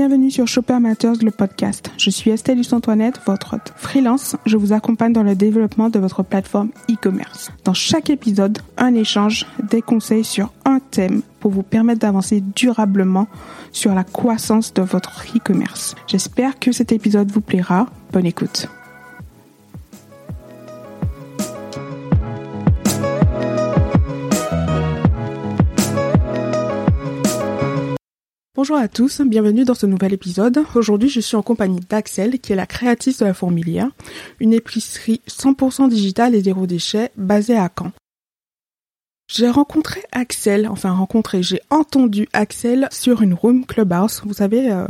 [0.00, 1.90] Bienvenue sur Shopper Matters, le podcast.
[1.98, 3.74] Je suis Estelle Antoinette, votre hôte.
[3.76, 7.50] Freelance, je vous accompagne dans le développement de votre plateforme e-commerce.
[7.64, 13.28] Dans chaque épisode, un échange, des conseils sur un thème pour vous permettre d'avancer durablement
[13.72, 15.94] sur la croissance de votre e-commerce.
[16.06, 17.86] J'espère que cet épisode vous plaira.
[18.10, 18.70] Bonne écoute.
[28.70, 30.62] Bonjour à tous, bienvenue dans ce nouvel épisode.
[30.76, 33.88] Aujourd'hui, je suis en compagnie d'Axel, qui est la créatrice de la Fourmilière,
[34.38, 37.90] une épicerie 100% digitale et zéro déchet basée à Caen.
[39.26, 44.86] J'ai rencontré Axel, enfin rencontré, j'ai entendu Axel sur une room Clubhouse, vous savez, euh,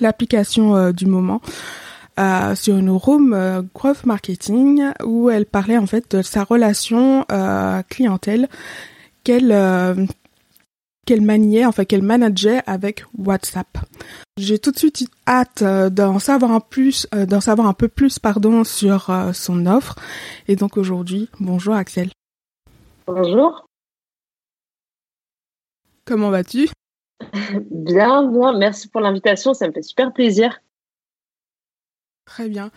[0.00, 1.40] l'application euh, du moment,
[2.18, 7.24] euh, sur une room growth marketing où elle parlait en fait de sa relation
[7.88, 8.48] clientèle
[9.22, 9.52] qu'elle
[11.04, 13.78] qu'elle maniait, enfin qu'elle manageait avec WhatsApp.
[14.36, 17.86] J'ai tout de suite hâte euh, d'en savoir un plus, euh, d'en savoir un peu
[17.86, 19.94] plus, pardon, sur euh, son offre.
[20.48, 22.10] Et donc aujourd'hui, bonjour Axel.
[23.06, 23.64] Bonjour.
[26.04, 26.68] Comment vas-tu?
[27.70, 28.58] Bien, bien.
[28.58, 29.54] Merci pour l'invitation.
[29.54, 30.60] Ça me fait super plaisir.
[32.26, 32.70] Très bien.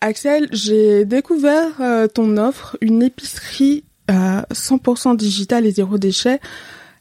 [0.00, 6.40] Axel, j'ai découvert ton offre, une épicerie 100% digitale et zéro déchet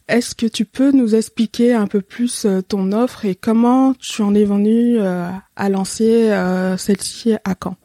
[0.09, 4.21] est-ce que tu peux nous expliquer un peu plus euh, ton offre et comment tu
[4.21, 7.75] en es venu euh, à lancer euh, celle-ci à Caen?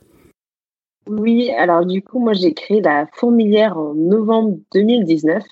[1.07, 5.43] Oui, alors du coup, moi j'ai créé la fourmilière en novembre 2019,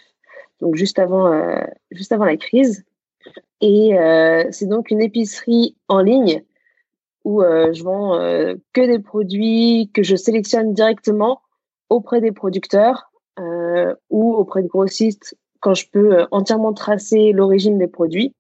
[0.63, 1.31] donc juste avant,
[1.91, 2.87] juste avant la crise.
[3.61, 3.91] Et
[4.51, 6.43] c'est donc une épicerie en ligne
[7.25, 8.19] où je vends
[8.73, 11.43] que des produits que je sélectionne directement
[11.91, 13.13] auprès des producteurs
[14.09, 18.35] ou auprès de grossistes quand je peux euh, entièrement tracer l'origine des produits.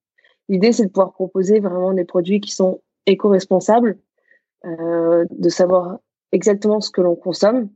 [0.50, 3.96] L'idée, c'est de pouvoir proposer vraiment des produits qui sont éco-responsables,
[4.66, 5.98] euh, de savoir
[6.32, 7.70] exactement ce que l'on consomme.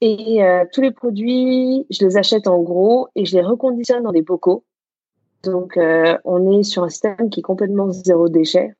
[0.00, 4.12] Et euh, tous les produits, je les achète en gros et je les reconditionne dans
[4.12, 4.64] des bocaux.
[5.44, 5.78] Donc,
[6.24, 8.72] on est sur un système qui est complètement zéro déchet,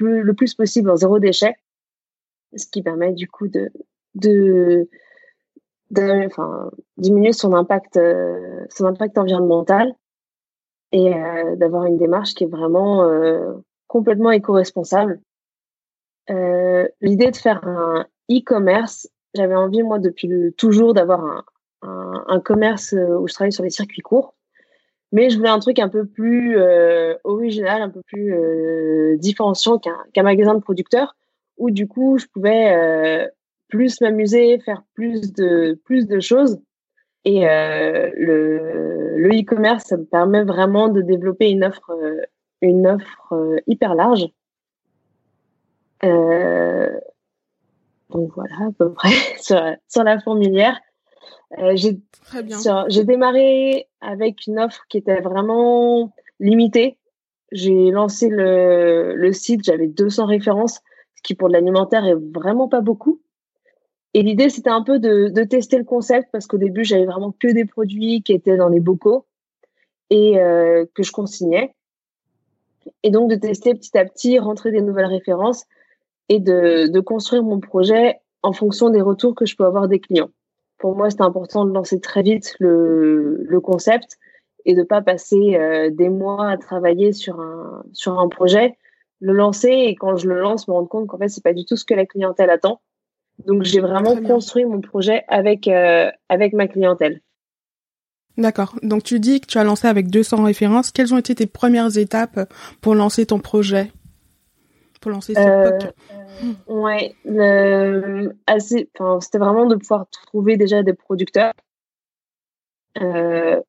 [0.00, 1.54] le plus possible en zéro déchet,
[2.54, 4.86] ce qui permet du coup de
[6.96, 9.94] diminuer son impact, euh, son impact environnemental
[10.92, 13.52] et euh, d'avoir une démarche qui est vraiment euh,
[13.86, 15.20] complètement éco-responsable.
[16.28, 21.44] L'idée de faire un e-commerce, j'avais envie moi depuis toujours d'avoir un,
[22.28, 24.34] un, commerce où je travaille sur les circuits courts,
[25.12, 26.56] mais je voulais un truc un peu plus
[27.24, 31.14] original, un peu plus différenciant qu'un magasin de producteurs,
[31.58, 33.30] où du coup je pouvais
[33.74, 36.60] plus m'amuser, faire plus de, plus de choses.
[37.24, 42.20] Et euh, le e-commerce, ça me permet vraiment de développer une offre, euh,
[42.60, 44.26] une offre euh, hyper large.
[48.10, 49.08] donc voilà, à peu près
[49.40, 50.78] sur, sur la fourmilière.
[51.74, 51.98] j'ai
[52.88, 56.96] j'ai démarré avec une offre qui était vraiment limitée.
[57.50, 60.80] J'ai lancé le, le site, j'avais 200 références,
[61.16, 63.20] ce qui pour de l'alimentaire est vraiment pas beaucoup.
[64.14, 67.48] Et l'idée, c'était un peu de, tester le concept parce qu'au début, j'avais vraiment que
[67.48, 69.26] des produits qui étaient dans les bocaux
[70.08, 71.74] et euh, que je consignais.
[73.02, 75.64] Et donc, de tester petit à petit, rentrer des nouvelles références
[76.28, 80.30] et de, construire mon projet en fonction des retours que je peux avoir des clients.
[80.78, 84.18] Pour moi, c'était important de lancer très vite le, concept
[84.64, 88.76] et de pas passer euh, des mois à travailler sur un, sur un projet,
[89.20, 91.64] le lancer et quand je le lance, me rendre compte qu'en fait, c'est pas du
[91.64, 92.80] tout ce que la clientèle attend
[93.46, 97.20] donc j'ai vraiment construit mon projet avec euh, avec ma clientèle.
[98.36, 98.74] D'accord.
[98.82, 100.90] Donc tu dis que tu as lancé avec 200 références.
[100.90, 103.92] Quelles ont été tes premières étapes pour lancer ton projet?
[105.00, 105.78] Pour lancer ce euh,
[106.66, 107.14] Ouais,
[108.46, 111.52] assez enfin c'était vraiment de pouvoir trouver déjà des producteurs.
[113.00, 113.60] Euh,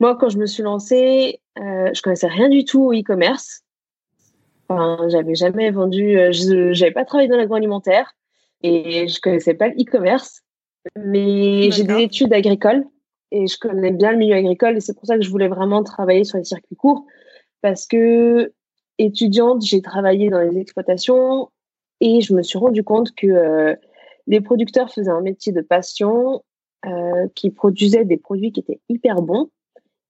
[0.00, 3.62] moi quand je me suis lancée, euh, je connaissais rien du tout au e-commerce.
[4.68, 8.12] Enfin, j'avais jamais vendu, euh, je j'avais pas travaillé dans l'agroalimentaire
[8.62, 10.42] et je connaissais pas le e-commerce,
[10.96, 12.84] mais j'ai des études agricoles
[13.30, 15.82] et je connais bien le milieu agricole et c'est pour ça que je voulais vraiment
[15.82, 17.04] travailler sur les circuits courts
[17.60, 18.52] parce que
[18.98, 21.50] étudiante, j'ai travaillé dans les exploitations
[22.00, 23.74] et je me suis rendu compte que euh,
[24.26, 26.42] les producteurs faisaient un métier de passion,
[26.86, 29.50] euh, qui produisaient des produits qui étaient hyper bons.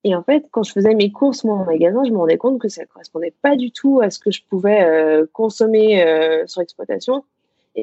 [0.03, 2.59] Et en fait, quand je faisais mes courses moi en magasin, je me rendais compte
[2.59, 6.03] que ça ne correspondait pas du tout à ce que je pouvais euh, consommer
[6.45, 7.23] sur l'exploitation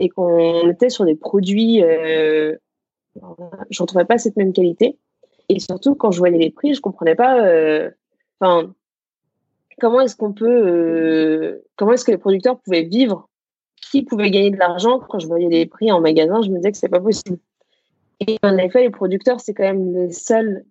[0.01, 2.57] et qu'on était sur des produits, euh,
[3.71, 4.99] je retrouvais pas cette même qualité.
[5.49, 7.45] Et surtout, quand je voyais les prix, je comprenais pas.
[7.47, 7.91] Euh,
[9.81, 13.29] comment est-ce qu'on peut, comment est-ce que les producteurs pouvaient vivre,
[13.81, 15.01] qui pouvait gagner de l'argent?
[15.01, 17.39] Quand je voyais les prix en magasin, je me disais que c'est pas possible.
[18.27, 20.65] Et en effet, les producteurs, c'est quand même le seul,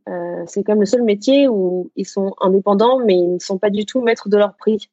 [0.48, 3.70] c'est quand même le seul métier où ils sont indépendants, mais ils ne sont pas
[3.70, 4.90] du tout maîtres de leur prix.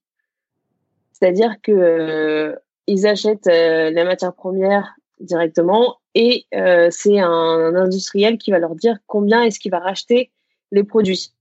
[1.12, 2.56] C'est-à-dire que
[2.86, 8.98] ils achètent la matière première directement et euh, c'est un, industriel qui va leur dire
[9.06, 10.30] combien est-ce qu'il va racheter
[10.70, 11.32] les produits.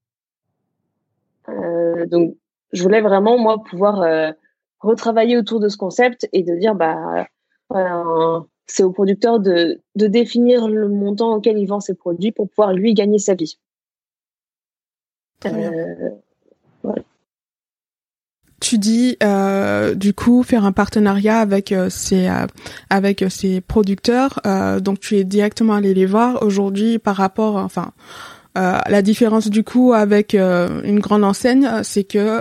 [1.50, 2.36] Euh, donc,
[2.72, 4.32] je voulais vraiment moi pouvoir euh,
[4.80, 7.28] retravailler autour de ce concept et de dire bah
[8.68, 12.74] c'est au producteur de, de définir le montant auquel il vend ses produits pour pouvoir
[12.74, 13.58] lui gagner sa vie.
[18.72, 22.48] Tu dis euh, du coup faire un partenariat avec euh, ces euh,
[22.90, 24.40] avec ces producteurs
[24.80, 26.42] donc tu es directement allé les voir.
[26.42, 27.92] Aujourd'hui par rapport enfin
[28.56, 32.40] la différence du coup avec une grande enseigne c'est que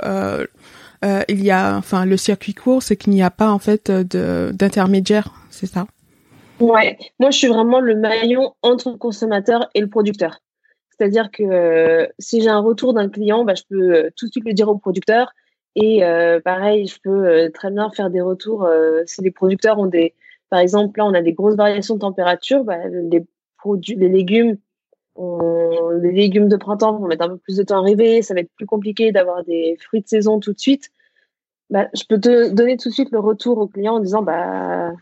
[1.02, 5.32] il y a enfin le circuit court c'est qu'il n'y a pas en fait d'intermédiaire
[5.50, 5.86] c'est ça?
[6.60, 6.96] Ouais.
[7.18, 10.38] Moi je suis vraiment le maillon entre le consommateur et le producteur.
[10.96, 14.52] C'est-à-dire que si j'ai un retour d'un client bah, je peux tout de suite le
[14.52, 15.32] dire au producteur
[15.76, 19.78] et euh, pareil, je peux euh, très bien faire des retours euh, si les producteurs
[19.78, 20.14] ont des,
[20.48, 23.24] par exemple, là on a des grosses variations de température, bah, les
[23.58, 24.58] produits, les légumes,
[25.16, 28.40] les légumes de printemps vont mettre un peu plus de temps à arriver, ça va
[28.40, 30.90] être plus compliqué d'avoir des fruits de saison tout de suite.
[31.68, 34.92] Bah, je peux te donner tout de suite le retour aux clients en disant bah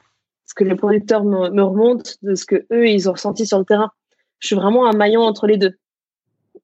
[0.44, 3.58] ce que les producteurs me, me remontent de ce que eux ils ont ressenti sur
[3.58, 3.90] le terrain.
[4.40, 5.78] Je suis vraiment un maillon entre les deux.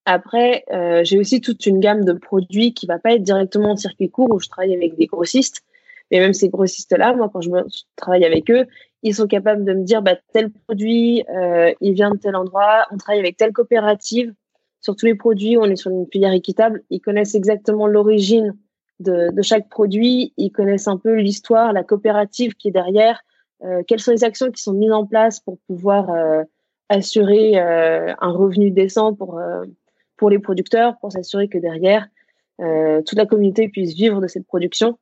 [0.04, 3.76] Après, euh, j'ai aussi toute une gamme de produits qui va pas être directement en
[3.76, 5.62] circuit court où je travaille avec des grossistes.
[6.10, 7.50] Mais même ces grossistes-là, moi, quand je,
[7.96, 8.66] travaille avec eux,
[9.02, 12.86] ils sont capables de me dire, bah, tel produit, euh, il vient de tel endroit,
[12.90, 14.32] on travaille avec telle coopérative.
[14.80, 16.82] Sur tous les produits, on est sur une filière équitable.
[16.90, 18.54] Ils connaissent exactement l'origine
[19.00, 20.32] de, chaque produit.
[20.36, 23.20] Ils connaissent un peu l'histoire, la coopérative qui est derrière.
[23.64, 26.10] Euh, quelles sont les actions qui sont mises en place pour pouvoir
[26.90, 29.40] assurer un revenu décent pour
[30.16, 32.08] pour les producteurs, pour s'assurer que derrière,
[32.60, 34.98] euh, toute la communauté puisse vivre de cette production.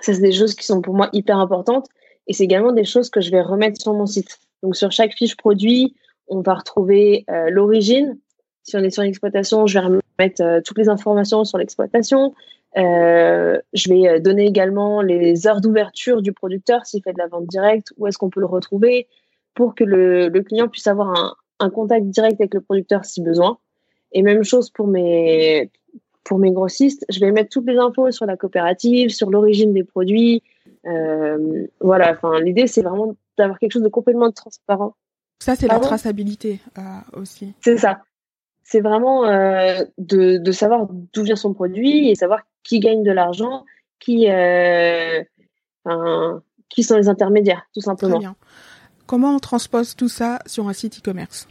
[0.00, 1.88] Ça, c'est des choses qui sont pour moi hyper importantes.
[2.26, 4.38] Et c'est également des choses que je vais remettre sur mon site.
[4.62, 5.94] Donc, sur chaque fiche produit,
[6.28, 8.18] on va retrouver euh, l'origine.
[8.62, 12.34] Si on est sur l'exploitation, je vais remettre euh, toutes les informations sur l'exploitation.
[12.74, 17.92] Je vais donner également les heures d'ouverture du producteur s'il fait de la vente directe,
[17.96, 19.08] où est-ce qu'on peut le retrouver,
[19.54, 23.58] pour que le, client puisse avoir un, contact direct avec le producteur si besoin.
[24.16, 25.70] Et même chose pour mes,
[26.24, 29.84] pour mes grossistes, je vais mettre toutes les infos sur la coopérative, sur l'origine des
[29.84, 30.42] produits.
[30.86, 34.94] Euh, voilà, enfin, l'idée, c'est vraiment d'avoir quelque chose de complètement transparent.
[35.38, 37.52] Ça, c'est la traçabilité euh, aussi.
[37.60, 38.00] C'est ça.
[38.64, 43.12] C'est vraiment euh, de, de savoir d'où vient son produit et savoir qui gagne de
[43.12, 43.66] l'argent,
[44.00, 44.28] qui,
[45.84, 48.14] enfin, qui sont les intermédiaires, tout simplement.
[48.14, 48.36] Très bien.
[49.04, 51.46] Comment on transpose tout ça sur un site e-commerce?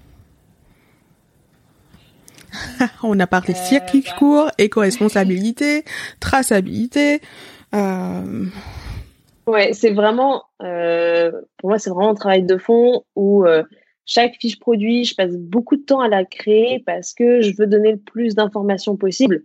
[3.04, 5.84] on a parlé euh, circuit court, éco-responsabilité,
[6.20, 7.22] traçabilité.
[7.74, 8.46] Euh...
[9.48, 13.64] Ouais, c'est vraiment, euh, pour moi, c'est vraiment un travail de fond où euh,
[14.06, 17.68] chaque fiche produit, je passe beaucoup de temps à la créer parce que je veux
[17.68, 19.44] donner le plus d'informations possible.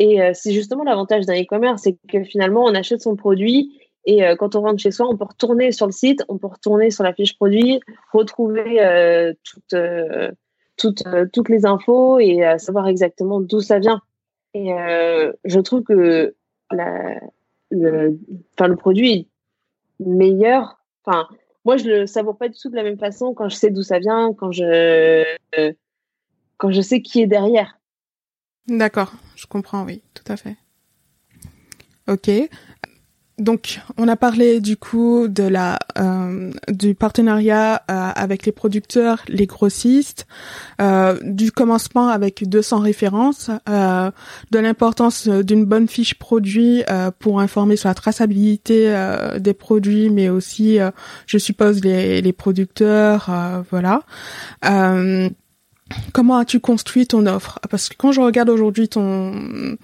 [0.00, 4.54] Et c'est justement l'avantage d'un e-commerce, c'est que finalement, on achète son produit et quand
[4.54, 7.12] on rentre chez soi, on peut retourner sur le site, on peut retourner sur la
[7.12, 7.80] fiche produit,
[8.12, 9.74] retrouver toute
[10.78, 14.00] toutes, euh, toutes les infos et à savoir exactement d'où ça vient.
[14.54, 16.34] Et euh, je trouve que
[16.70, 17.20] la,
[17.70, 18.18] le,
[18.58, 19.26] le produit est
[20.06, 20.82] meilleur.
[21.04, 21.28] Enfin,
[21.64, 23.82] moi, je le savoure pas du tout de la même façon quand je sais d'où
[23.82, 25.24] ça vient, quand je,
[26.56, 27.78] quand je sais qui est derrière.
[28.68, 30.56] D'accord, je comprends, oui, tout à fait.
[32.06, 32.30] Ok.
[33.38, 39.22] Donc, on a parlé du coup de la euh, du partenariat euh, avec les producteurs,
[39.28, 40.26] les grossistes,
[40.80, 46.82] euh, du commencement avec 200 références, de l'importance d'une bonne fiche produit
[47.18, 48.94] pour informer sur la traçabilité
[49.38, 50.78] des produits, mais aussi,
[51.26, 53.30] je suppose, les, les producteurs,
[53.70, 54.02] voilà.
[56.12, 57.58] Comment as-tu construit ton offre?
[57.70, 59.76] Parce que quand je regarde aujourd'hui ton,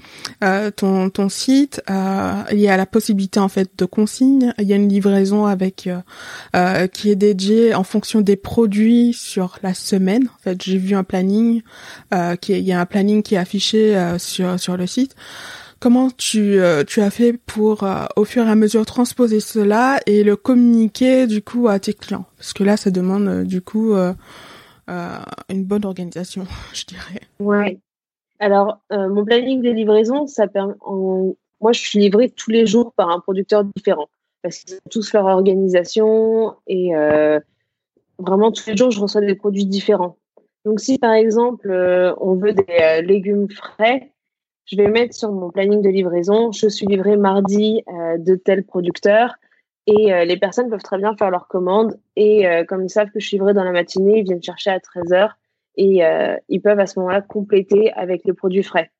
[0.42, 4.52] euh, ton ton site, euh, il y a la possibilité en fait de consigne.
[4.58, 5.98] Il y a une livraison avec euh,
[6.56, 10.28] euh qui est dédiée en fonction des produits sur la semaine.
[10.28, 11.62] En fait, j'ai vu un planning
[12.12, 15.14] euh, qui il y a un planning qui est affiché euh, sur sur le site.
[15.80, 20.34] Comment tu tu as fait pour au fur et à mesure transposer cela et le
[20.34, 22.24] communiquer du coup à tes clients?
[22.38, 23.94] Parce que là, ça demande du coup
[24.88, 27.20] une bonne organisation, je dirais.
[27.40, 27.78] Ouais.
[28.40, 30.74] Alors, mon planning de livraison, ça permet.
[30.84, 34.08] Moi, je suis livrée tous les jours par un producteur différent
[34.42, 36.92] parce qu'ils ont tous leur organisation et
[38.18, 40.16] vraiment tous les jours, je reçois des produits différents.
[40.64, 41.70] Donc, si par exemple,
[42.20, 44.14] on veut des légumes frais,
[44.66, 48.64] je vais mettre sur mon planning de livraison, je suis livrée mardi euh, de tel
[48.64, 49.34] producteur
[49.86, 53.10] et euh, les personnes peuvent très bien faire leur commande et euh, comme ils savent
[53.10, 55.30] que je suis livrée dans la matinée, ils viennent chercher à 13h
[55.76, 56.02] et
[56.48, 58.92] ils peuvent à ce moment-là compléter avec les produits frais.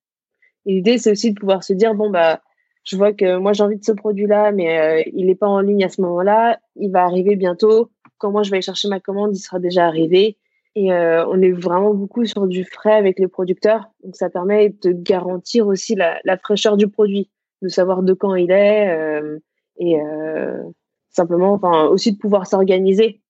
[0.66, 2.42] l'idée, c'est aussi de pouvoir se dire, bon, bah,
[2.82, 5.84] je vois que moi j'ai envie de ce produit-là, mais il n'est pas en ligne
[5.84, 7.92] à ce moment-là, il va arriver bientôt.
[8.18, 10.36] Quand moi je vais aller chercher ma commande, il sera déjà arrivé.
[10.76, 13.90] Et euh, on est vraiment beaucoup sur du frais avec les producteurs.
[14.02, 17.30] Donc ça permet de garantir aussi la, la fraîcheur du produit,
[17.62, 19.38] de savoir de quand il est euh,
[19.78, 20.62] et euh,
[21.10, 23.20] simplement, enfin aussi de pouvoir s'organiser.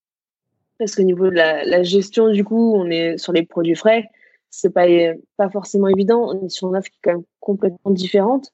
[0.78, 4.10] Parce qu'au niveau de la, gestion, du coup, on est sur les produits frais.
[4.50, 4.86] C'est pas
[5.36, 6.28] pas forcément évident.
[6.30, 8.50] On est sur une offre qui est quand même complètement différente.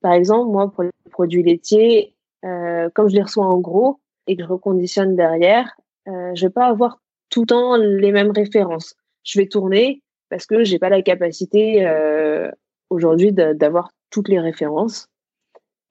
[0.00, 2.14] Par exemple, moi, pour les produits laitiers,
[2.44, 5.74] euh, comme je les reçois en gros et que je reconditionne derrière,
[6.08, 8.94] euh, je vais pas avoir tout le temps les mêmes références.
[9.24, 12.50] Je vais tourner parce que j'ai pas la capacité euh,
[12.90, 15.08] aujourd'hui d'avoir toutes les références.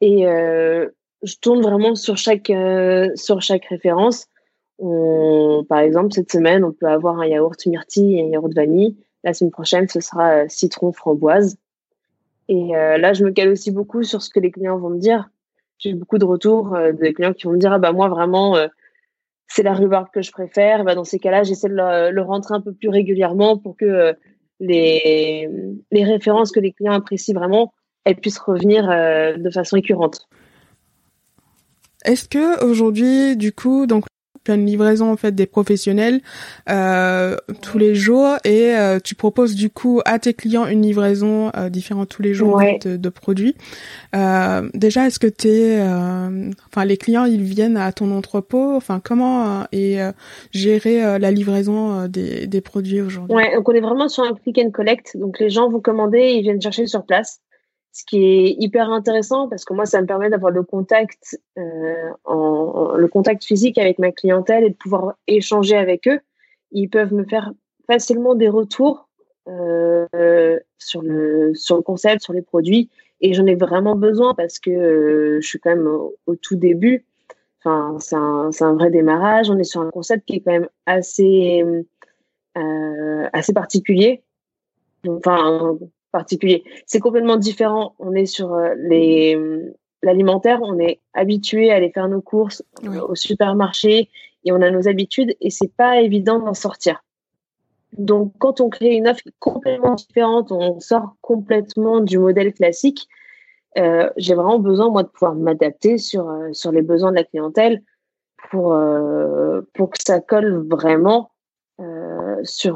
[0.02, 0.90] Et euh,
[1.24, 4.28] je tourne vraiment sur chaque euh, sur chaque référence.
[4.80, 8.96] Par exemple, cette semaine, on peut avoir un yaourt myrtille et un yaourt vanille.
[9.24, 11.58] La semaine prochaine, ce sera euh, citron framboise.
[12.48, 15.00] Et euh, là, je me cale aussi beaucoup sur ce que les clients vont me
[15.00, 15.30] dire.
[15.80, 18.56] J'ai beaucoup de retours euh, des clients qui vont me dire ah bah moi vraiment
[19.48, 20.84] c'est la rhubarbe que je préfère.
[20.84, 24.14] Bah, dans ces cas-là, j'essaie de le, rentrer un peu plus régulièrement pour que
[24.60, 25.50] les,
[25.92, 30.28] les références que les clients apprécient vraiment, elles puissent revenir de façon récurrente.
[32.08, 34.06] Est-ce que aujourd'hui, du coup, donc
[34.56, 36.22] une livraison en fait des professionnels
[36.70, 41.52] euh, tous les jours et euh, tu proposes du coup à tes clients une livraison
[41.56, 43.56] euh, différente tous les jours de, produits.
[44.16, 49.66] Euh, déjà, est-ce que t'es, enfin les clients ils viennent à ton entrepôt, enfin comment
[49.72, 50.00] est
[50.52, 53.36] gérer la livraison des, des produits aujourd'hui?
[53.36, 56.32] Ouais, donc on est vraiment sur un click and collect, donc les gens vont commander,
[56.36, 57.42] ils viennent chercher sur place
[57.98, 62.12] ce qui est hyper intéressant parce que moi, ça me permet d'avoir le contact, euh,
[62.28, 66.20] le contact physique avec ma clientèle et de pouvoir échanger avec eux.
[66.72, 67.52] Ils peuvent me faire
[67.88, 69.10] facilement des retours
[69.48, 75.42] euh, sur le concept, sur les produits, et j'en ai vraiment besoin parce que euh,
[75.42, 77.04] je suis quand même au, tout début.
[77.64, 79.50] Enfin, c'est un, un vrai démarrage.
[79.50, 81.66] On est sur un concept qui est quand même assez
[83.34, 84.24] assez particulier.
[85.08, 85.78] Enfin,
[86.18, 86.64] particulier.
[86.88, 87.94] C'est complètement différent.
[88.00, 89.38] On est sur euh, les
[90.04, 94.10] l'alimentaire, on est habitué à aller faire nos courses euh, au supermarché
[94.46, 97.04] et on a nos habitudes et c'est pas évident d'en sortir.
[97.98, 103.08] Donc quand on crée une offre complètement différente, on sort complètement du modèle classique.
[103.78, 107.82] Euh, j'ai vraiment besoin moi de pouvoir m'adapter sur sur les besoins de la clientèle
[108.50, 108.78] pour
[109.74, 111.32] pour que ça colle vraiment
[112.44, 112.76] sur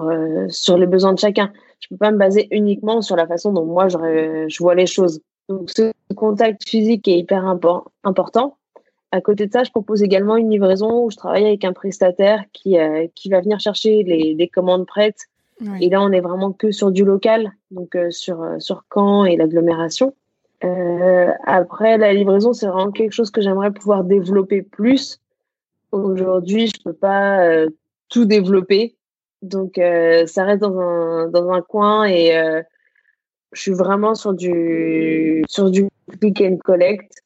[0.49, 3.65] sur les besoins de chacun je peux pas me baser uniquement sur la façon dont
[3.65, 5.19] moi je, je vois les choses.
[5.49, 8.57] Donc ce contact physique est hyper important.
[9.11, 12.45] À côté de ça, je propose également une livraison où je travaille avec un prestataire
[12.53, 15.27] qui, euh, qui va venir chercher les, les commandes prêtes.
[15.79, 19.25] Et là, on est vraiment que sur du local, donc euh, sur, euh, sur Caen
[19.25, 20.15] et l'agglomération.
[21.45, 25.19] après, la livraison, c'est vraiment quelque chose que j'aimerais pouvoir développer plus.
[25.91, 27.65] Aujourd'hui, je peux pas
[28.09, 28.95] tout développer.
[29.41, 32.61] Donc, euh, ça reste dans un, dans un coin et euh,
[33.53, 35.87] je suis vraiment sur du, sur du
[36.19, 37.23] click and collect.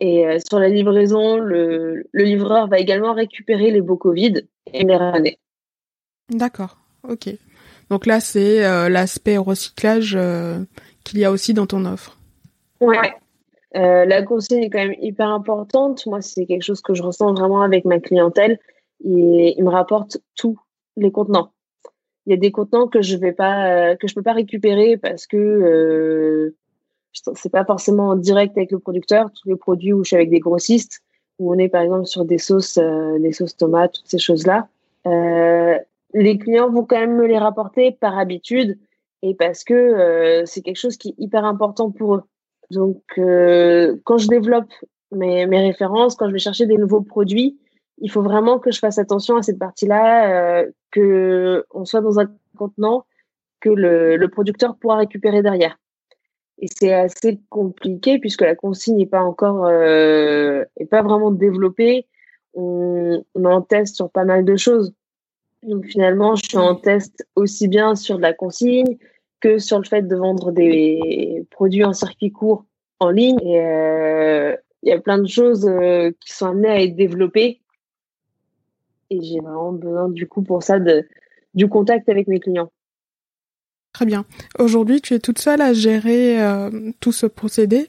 [0.00, 4.84] Et euh, sur la livraison, le, le, livreur va également récupérer les bocaux vides et
[4.84, 5.38] les ramener.
[6.30, 6.76] D'accord,
[7.08, 7.30] ok.
[7.90, 8.60] Donc là, c'est
[8.90, 10.16] l'aspect recyclage
[11.02, 12.18] qu'il y a aussi dans ton offre.
[12.82, 13.14] Ouais.
[13.72, 16.04] la consigne est quand même hyper importante.
[16.04, 18.60] Moi, c'est quelque chose que je ressens vraiment avec ma clientèle
[19.04, 20.58] et il me rapporte tous
[20.96, 21.52] les contenants.
[22.26, 24.98] Il y a des contenants que je vais pas, euh, que je peux pas récupérer
[24.98, 26.54] parce que euh,
[27.34, 29.30] c'est pas forcément en direct avec le producteur.
[29.32, 31.00] Tous les produits où je suis avec des grossistes,
[31.38, 34.68] où on est par exemple sur des sauces, euh, sauces tomates, toutes ces choses-là,
[35.06, 35.78] euh,
[36.12, 38.78] les clients vont quand même me les rapporter par habitude
[39.22, 42.22] et parce que c'est quelque chose qui est hyper important pour eux.
[42.70, 44.72] Donc, quand je développe
[45.10, 47.58] mes, mes références, quand je vais chercher des nouveaux produits,
[48.00, 52.18] il faut vraiment que je fasse attention à cette partie-là, euh, que on soit dans
[52.20, 52.26] un
[52.56, 53.06] contenant
[53.60, 55.78] que le, le producteur pourra récupérer derrière.
[56.60, 62.06] Et c'est assez compliqué puisque la consigne n'est pas encore, euh, est pas vraiment développée.
[62.54, 64.92] On, on en teste sur pas mal de choses.
[65.62, 68.96] Donc finalement, je suis en test aussi bien sur de la consigne
[69.40, 72.64] que sur le fait de vendre des produits en circuit court
[72.98, 73.40] en ligne.
[73.40, 75.68] Et il y a plein de choses
[76.20, 77.60] qui sont amenées à être développées.
[79.10, 81.06] Et j'ai vraiment besoin du coup pour ça de,
[81.54, 82.70] du contact avec mes clients.
[83.92, 84.26] Très bien.
[84.58, 87.88] Aujourd'hui, tu es toute seule à gérer euh, tout ce procédé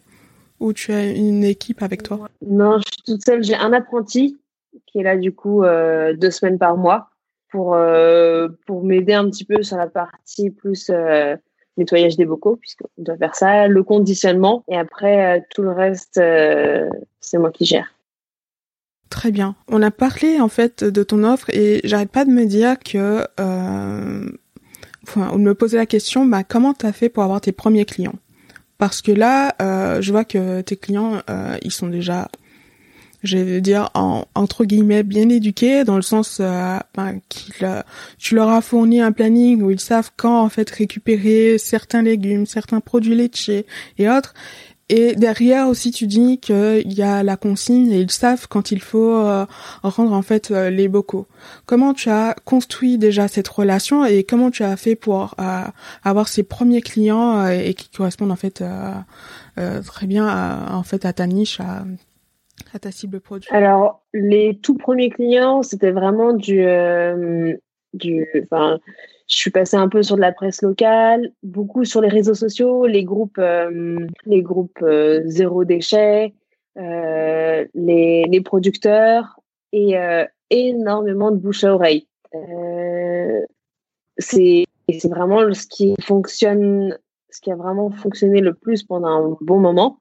[0.60, 2.30] ou tu as une équipe avec toi?
[2.46, 3.44] Non, je suis toute seule.
[3.44, 4.40] J'ai un apprenti
[4.88, 7.10] qui est là du coup euh, deux semaines par mois
[7.52, 10.92] pour euh, pour m'aider un petit peu sur la partie plus
[11.78, 16.20] nettoyage des bocaux puisqu'on doit faire ça, le conditionnement et après tout le reste
[17.20, 17.94] c'est moi qui gère.
[19.10, 19.56] Très bien.
[19.68, 23.26] On a parlé en fait de ton offre et j'arrête pas de me dire que
[25.10, 28.16] enfin, on me posait la question, bah, comment t'as fait pour avoir tes premiers clients?
[28.78, 32.30] Parce que là, euh, je vois que tes clients, euh, ils sont déjà,
[33.24, 37.68] je vais dire, en, entre guillemets, bien éduqués, dans le sens euh, ben, qu'il,
[38.18, 42.46] tu leur as fourni un planning où ils savent quand en fait récupérer certains légumes,
[42.46, 43.66] certains produits laitiers
[43.98, 44.34] et autres.
[44.90, 48.82] Et derrière aussi, tu dis qu'il y a la consigne et ils savent quand il
[48.82, 49.46] faut euh,
[49.84, 51.28] rendre en fait euh, les bocaux.
[51.68, 55.62] Comment tu as construit déjà cette relation et comment tu as fait pour euh,
[56.04, 58.64] avoir ces premiers clients et qui correspondent en fait
[59.86, 63.48] très bien à, en fait à ta niche, à, ta cible produit?
[63.52, 66.66] Alors les tout premiers clients, c'était vraiment du
[67.94, 68.80] du, enfin
[69.30, 72.88] je suis passée un peu sur de la presse locale, beaucoup sur les réseaux sociaux,
[72.88, 76.34] les groupes, euh, les groupes euh, zéro déchet,
[76.78, 79.40] euh, les, les, producteurs
[79.72, 79.96] et
[80.50, 82.08] énormément de bouche à oreille.
[84.18, 84.66] c'est
[85.06, 86.98] vraiment ce qui fonctionne,
[87.30, 90.00] ce qui a vraiment fonctionné le plus pendant un bon moment.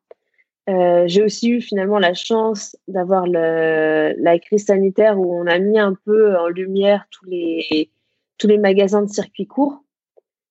[0.67, 5.95] J'ai aussi eu finalement la chance d'avoir la crise sanitaire où on a mis un
[6.07, 7.91] peu en lumière tous les
[8.39, 9.83] tous les magasins de circuit court.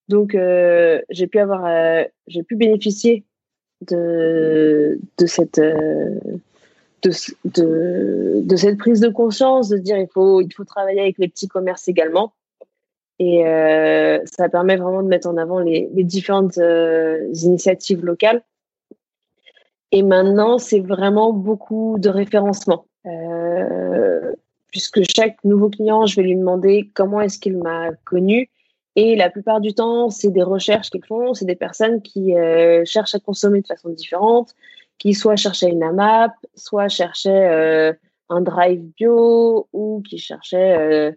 [0.07, 3.25] Donc, euh, j'ai pu avoir, euh, j'ai pu bénéficier
[3.87, 6.19] de, de cette, euh,
[7.03, 7.11] de,
[8.41, 11.47] de, cette prise de conscience, de dire il faut, il faut travailler avec les petits
[11.47, 12.33] commerces également.
[13.19, 13.41] Et
[14.25, 16.59] ça permet vraiment de mettre en avant les, les différentes
[17.33, 18.43] initiatives locales.
[19.91, 22.85] Et maintenant, c'est vraiment beaucoup de référencement.
[24.67, 28.49] Euh, puisque chaque nouveau client, je vais lui demander comment est-ce qu'il m'a connu.
[28.95, 32.83] Et la plupart du temps, c'est des recherches qu'ils font, c'est des personnes qui euh,
[32.85, 34.55] cherchent à consommer de façon différente,
[34.97, 37.93] qui soit cherchaient une AMAP, soit cherchaient euh,
[38.29, 41.11] un drive bio ou qui cherchaient euh,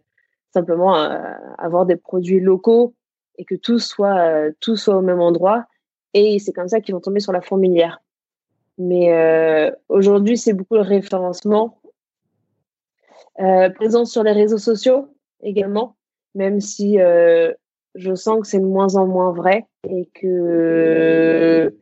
[0.52, 2.94] simplement à avoir des produits locaux
[3.38, 5.64] et que tout soit, tout soit au même endroit.
[6.12, 8.02] Et c'est comme ça qu'ils vont tomber sur la fourmilière.
[8.76, 11.79] Mais aujourd'hui, c'est beaucoup le référencement euh,
[13.74, 15.08] présence sur les réseaux sociaux
[15.42, 15.96] également,
[16.34, 17.52] même si euh,
[17.94, 21.74] je sens que c'est de moins en moins vrai et que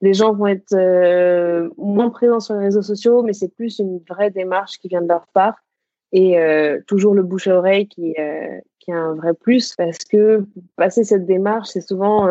[0.00, 4.00] les gens vont être euh, moins présents sur les réseaux sociaux, mais c'est plus une
[4.08, 5.56] vraie démarche qui vient de leur part
[6.12, 6.38] et
[6.86, 8.14] toujours le bouche à oreille qui,
[8.78, 12.28] qui a un vrai plus parce que passer cette démarche, c'est souvent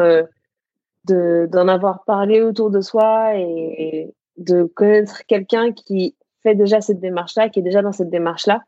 [1.06, 7.50] d'en avoir parlé autour de soi et de connaître quelqu'un qui fait déjà cette démarche-là,
[7.50, 8.62] qui est déjà dans cette démarche-là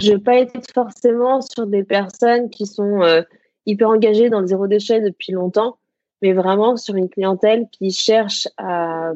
[0.00, 3.22] je vais pas être forcément sur des personnes qui sont euh,
[3.66, 5.78] hyper engagées dans le zéro déchet depuis longtemps,
[6.22, 9.12] mais vraiment sur une clientèle qui cherche à,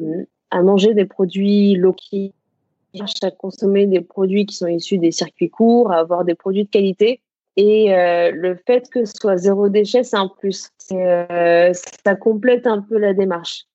[0.51, 2.33] à manger des produits locaux, qui
[2.95, 6.63] cherche à consommer des produits qui sont issus des circuits courts, à avoir des produits
[6.63, 7.21] de qualité.
[7.57, 10.69] Et euh, le fait que ce soit zéro déchet, c'est un plus.
[10.93, 11.73] Euh,
[12.05, 13.65] ça complète un peu la démarche.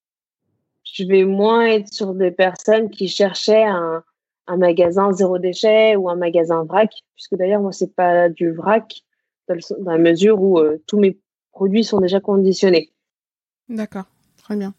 [0.85, 4.03] Je vais moins être sur des personnes qui cherchaient un,
[4.47, 9.05] un magasin zéro déchet ou un magasin vrac, puisque d'ailleurs moi c'est pas du vrac
[9.49, 11.19] dans, la mesure où euh, tous mes
[11.53, 12.91] produits sont déjà conditionnés.
[13.69, 14.05] D'accord,
[14.43, 14.75] très bien.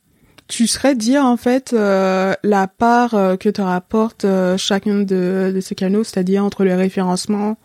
[0.47, 4.25] Tu serais dire en fait euh, la part euh, que te rapporte
[4.58, 7.58] chacun de, de, ces canaux, c'est-à-dire entre le référencement,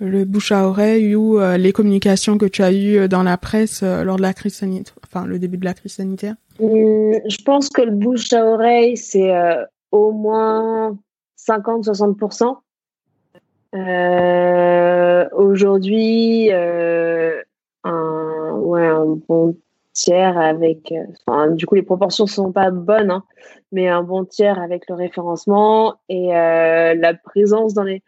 [0.00, 4.16] le bouche à oreille ou les communications que tu as eues dans la presse lors
[4.16, 6.36] de la crise sanitaire, enfin le début de la crise sanitaire?
[6.60, 9.32] Hum, je pense que le bouche à oreille c'est
[9.90, 10.96] au moins
[11.48, 12.56] 50-60%.
[13.74, 17.42] Euh, aujourd'hui, euh,
[17.84, 19.56] un, bon
[19.92, 20.92] tiers avec,
[21.52, 23.24] du coup, les proportions sont pas bonnes, hein,
[23.72, 28.02] mais un bon tiers avec le référencement et euh, la présence dans les,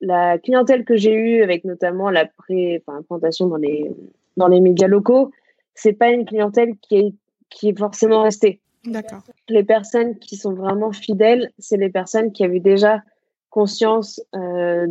[0.00, 3.90] la clientèle que j'ai eue avec notamment la pré, enfin, dans les,
[4.36, 5.30] dans médias locaux,
[5.74, 7.14] c'est pas une clientèle qui
[7.62, 8.60] est forcément restée.
[8.84, 9.22] D'accord.
[9.48, 13.02] Les personnes qui sont vraiment fidèles, c'est les personnes qui avaient déjà
[13.50, 14.86] conscience euh,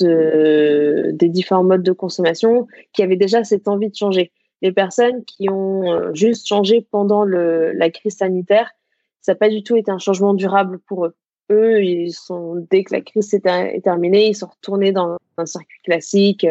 [0.00, 4.30] de, des différents modes de consommation, qui avaient déjà cette envie de changer.
[4.60, 8.70] les personnes qui ont juste changé pendant le, la crise sanitaire,
[9.20, 11.14] ça n'a pas du tout été un changement durable pour eux.
[11.50, 15.80] Eux, ils sont, dès que la crise est, terminée, ils sont retournés dans un circuit
[15.84, 16.46] classique,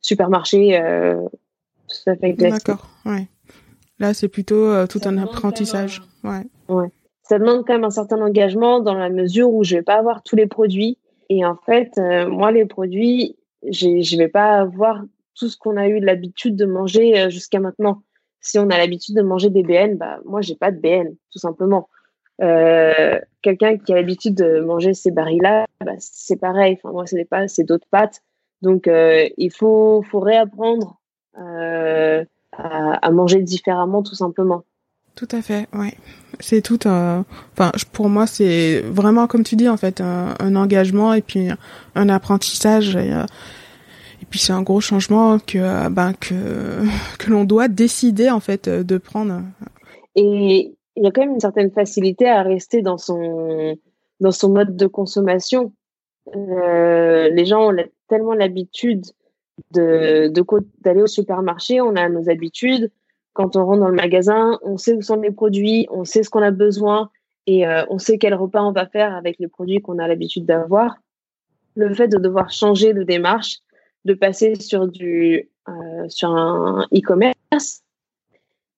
[0.00, 0.80] supermarché,
[1.88, 2.66] tout à fait classique.
[2.66, 3.28] D'accord, ouais.
[3.98, 6.02] Là, c'est plutôt tout un apprentissage.
[6.22, 6.42] Ouais.
[6.68, 6.90] ouais
[7.28, 10.22] ça demande quand même un certain engagement dans la mesure où je vais pas avoir
[10.22, 10.96] tous les produits.
[11.28, 15.02] Et en fait, euh, moi, les produits, je vais pas avoir
[15.34, 18.02] tout ce qu'on a eu l'habitude de manger euh, jusqu'à maintenant.
[18.40, 21.40] Si on a l'habitude de manger des BN, bah moi, j'ai pas de BN, tout
[21.40, 21.88] simplement.
[22.42, 26.78] Euh, Quelqu'un qui a l'habitude de manger ces barils-là, bah, c'est pareil.
[26.78, 28.22] Enfin, moi, c'est pas, c'est d'autres pâtes.
[28.62, 31.00] Donc, euh, il faut, faut réapprendre
[32.58, 34.64] à, manger différemment, tout simplement.
[35.14, 35.94] Tout à fait, ouais.
[36.40, 36.86] C'est tout.
[36.86, 41.48] Enfin, pour moi, c'est vraiment comme tu dis en fait un, engagement et puis
[41.94, 42.96] un apprentissage.
[42.96, 43.24] Et, euh,
[44.20, 46.34] et puis c'est un gros changement que ben que
[47.18, 49.40] que l'on doit décider en fait de prendre.
[50.14, 53.76] Et il y a quand même une certaine facilité à rester dans son
[54.20, 55.72] dans son mode de consommation.
[56.34, 57.76] Euh, les gens ont
[58.08, 59.04] tellement l'habitude
[59.72, 60.32] de
[60.80, 62.90] d'aller au supermarché, on a nos habitudes
[63.36, 66.30] quand on rentre dans le magasin, on sait où sont les produits, on sait ce
[66.30, 67.10] qu'on a besoin
[67.46, 70.46] et euh, on sait quel repas on va faire avec les produits qu'on a l'habitude
[70.46, 70.96] d'avoir.
[71.74, 73.58] Le fait de devoir changer de démarche,
[74.06, 77.82] de passer sur du euh, sur un e-commerce,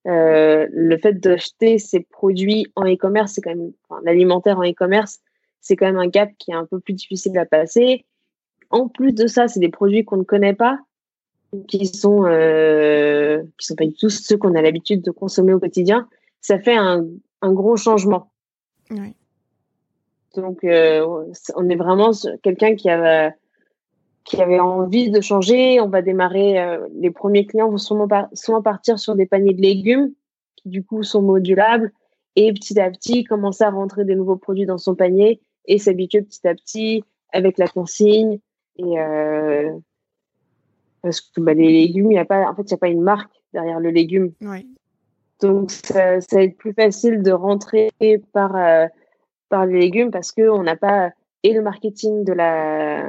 [0.07, 3.71] euh, le fait d'acheter ces produits en e-commerce, c'est quand même
[4.03, 5.19] l'alimentaire en e-commerce,
[5.61, 8.05] c'est quand même un gap qui est un peu plus difficile à passer.
[8.69, 10.79] En plus de ça, c'est des produits qu'on ne connaît pas,
[11.67, 15.59] qui sont euh, qui sont pas du tout ceux qu'on a l'habitude de consommer au
[15.59, 16.07] quotidien,
[16.41, 17.05] ça fait un,
[17.41, 18.31] un gros changement.
[18.91, 19.15] Oui.
[20.35, 22.11] Donc euh, on est vraiment
[22.43, 23.33] quelqu'un qui avait
[24.23, 25.81] qui avait envie de changer.
[25.81, 26.59] On va démarrer.
[26.59, 30.13] Euh, les premiers clients vont sûrement, souvent partir sur des paniers de légumes
[30.55, 31.91] qui du coup sont modulables
[32.35, 36.21] et petit à petit commencer à rentrer des nouveaux produits dans son panier et s'habituer
[36.21, 38.39] petit à petit avec la consigne
[38.79, 39.71] et euh,
[41.01, 42.87] parce que bah, les légumes, il y a pas, en fait, il n'y a pas
[42.87, 44.31] une marque derrière le légume.
[45.41, 47.89] Donc, ça, ça va être plus facile de rentrer
[48.33, 48.87] par, euh,
[49.49, 51.11] par les légumes parce qu'on n'a pas
[51.43, 53.01] et le marketing de la,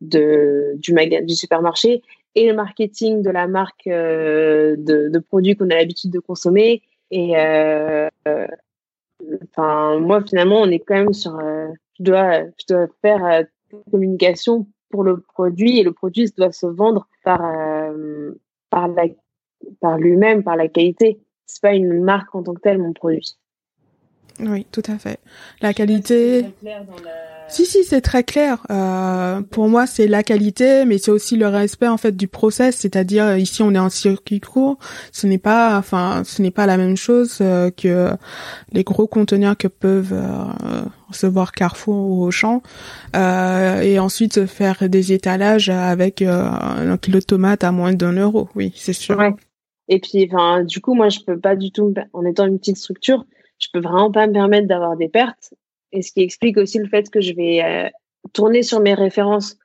[0.00, 2.02] de, du, du supermarché
[2.34, 6.80] et le marketing de la marque euh, de, de, produits qu'on a l'habitude de consommer.
[7.10, 8.08] Et euh,
[9.46, 11.38] moi, finalement, on est quand même sur.
[11.38, 13.44] je, dois, je dois faire
[13.90, 18.30] communication pour le produit et le produit doit se vendre par euh,
[18.70, 21.18] par lui-même, par la qualité.
[21.46, 23.36] C'est pas une marque en tant que telle mon produit.
[24.40, 25.18] Oui, tout à fait.
[25.60, 26.46] La qualité.
[27.46, 28.66] Si si, c'est très clair.
[28.70, 32.76] Euh, pour moi, c'est la qualité, mais c'est aussi le respect en fait du process.
[32.76, 34.78] C'est-à-dire ici, on est en circuit court.
[35.12, 38.10] Ce n'est pas, enfin, ce n'est pas la même chose euh, que
[38.72, 42.62] les gros conteneurs que peuvent euh, recevoir Carrefour ou Auchan,
[43.14, 48.12] euh, et ensuite faire des étalages avec euh, un kilo de tomates à moins d'un
[48.12, 48.48] euro.
[48.54, 49.16] Oui, c'est sûr.
[49.16, 49.32] Ouais.
[49.88, 52.78] Et puis, enfin, du coup, moi, je peux pas du tout, en étant une petite
[52.78, 53.26] structure,
[53.64, 55.54] je peux vraiment pas me permettre d'avoir des pertes.
[55.92, 57.88] Et ce qui explique aussi le fait que je vais euh,
[58.32, 59.56] tourner sur mes références,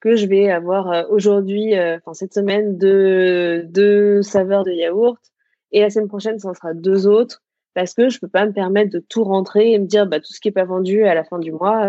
[0.00, 5.20] que je vais avoir euh, aujourd'hui, euh, enfin cette semaine, deux, deux saveurs de yaourt,
[5.72, 7.42] et la semaine prochaine, ça en sera deux autres,
[7.74, 10.32] parce que je peux pas me permettre de tout rentrer et me dire, bah, tout
[10.32, 11.86] ce qui est pas vendu à la fin du mois,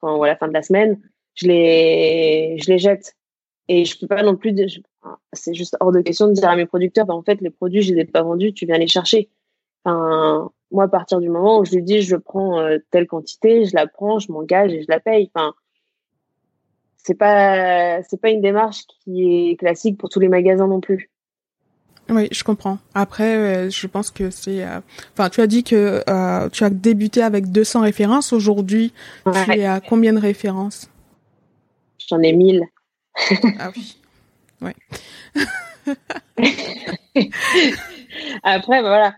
[0.00, 1.00] enfin, ou à la fin de la semaine,
[1.34, 3.14] je les, je les jette.
[3.68, 4.54] Et je peux pas non plus,
[5.32, 7.82] c'est juste hors de question de dire à mes producteurs, bah, en fait, les produits,
[7.82, 9.30] je les ai pas vendus, tu viens les chercher.
[9.84, 13.64] Enfin, moi, à partir du moment où je lui dis je prends euh, telle quantité,
[13.64, 15.30] je la prends, je m'engage et je la paye.
[15.34, 15.54] Enfin,
[16.96, 21.10] c'est pas c'est pas une démarche qui est classique pour tous les magasins non plus.
[22.08, 22.78] Oui, je comprends.
[22.94, 24.64] Après, euh, je pense que c'est.
[24.64, 24.80] Euh,
[25.12, 26.04] enfin, tu as dit que
[26.50, 28.32] tu as débuté avec 200 références.
[28.32, 28.92] Aujourd'hui,
[29.24, 30.88] tu es à combien de références?
[32.08, 32.62] J'en ai 1000.
[33.58, 33.96] ah oui.
[34.62, 34.74] Ouais.
[38.42, 39.14] Après, voilà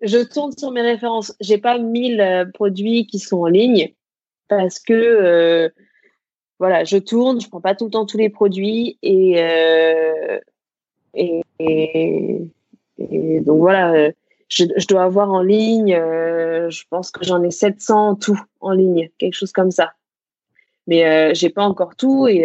[0.00, 1.34] je tourne sur mes références.
[1.40, 3.92] J'ai pas 1000 euh, produits qui sont en ligne
[4.48, 5.68] parce que euh,
[6.58, 10.38] voilà, je tourne, je prends pas tout le temps tous les produits et euh,
[11.14, 14.10] et, et, donc voilà,
[14.48, 19.32] je, dois avoir en ligne, je pense que j'en ai 700 tout en ligne, quelque
[19.32, 19.92] chose comme ça.
[20.86, 22.42] Mais j'ai pas encore tout et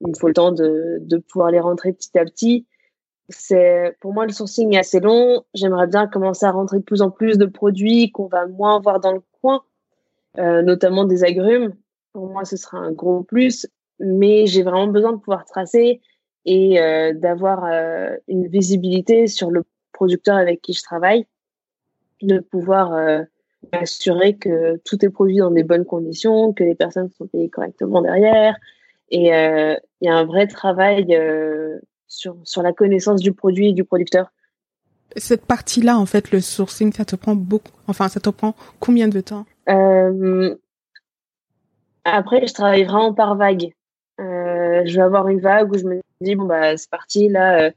[0.00, 2.66] il me faut le temps de, de pouvoir les rentrer petit à petit
[3.30, 5.44] c'est pour moi le sourcing est assez long.
[5.54, 9.00] J'aimerais bien commencer à rentrer de plus en plus de produits qu'on va moins voir
[9.00, 9.62] dans le coin,
[10.38, 11.74] euh, notamment des agrumes.
[12.12, 13.66] Pour moi, ce sera un gros plus,
[13.98, 16.00] mais j'ai vraiment besoin de pouvoir tracer
[16.44, 16.80] et
[17.14, 17.64] d'avoir
[18.26, 19.62] une visibilité sur le
[19.92, 21.26] producteur avec qui je travaille,
[22.22, 22.98] de pouvoir
[23.72, 28.00] m'assurer que tout est produit dans des bonnes conditions, que les personnes sont payées correctement
[28.02, 28.56] derrière.
[29.10, 31.04] Et il y a un vrai travail
[32.10, 34.30] sur, sur la connaissance du produit et du producteur.
[35.16, 37.72] Cette partie-là, en fait, le sourcing, ça te prend beaucoup.
[37.88, 39.46] Enfin, ça te prend combien de temps?
[39.68, 40.54] Euh,
[42.04, 43.72] Après, je travaille vraiment par vague.
[44.20, 47.60] Euh, je vais avoir une vague où je me dis bon bah c'est parti là.
[47.60, 47.70] Euh,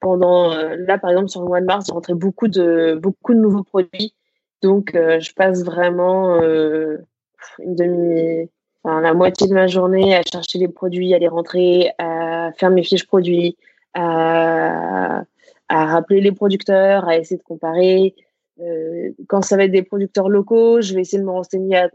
[0.00, 3.38] pendant là, par exemple, sur le mois de mars, j'ai rentré beaucoup de beaucoup de
[3.38, 4.14] nouveaux produits.
[4.62, 8.48] Donc, je passe vraiment une demi,
[8.82, 12.70] enfin, la moitié de ma journée à chercher les produits, à les rentrer, à faire
[12.70, 13.58] mes fiches produits,
[13.94, 15.24] à,
[15.68, 18.14] à rappeler les producteurs, à essayer de comparer.
[18.60, 21.86] Euh, quand ça va être des producteurs locaux, je vais essayer de me renseigner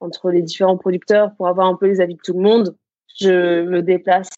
[0.00, 2.76] entre les différents producteurs pour avoir un peu les avis de tout le monde.
[3.18, 4.30] Je me déplace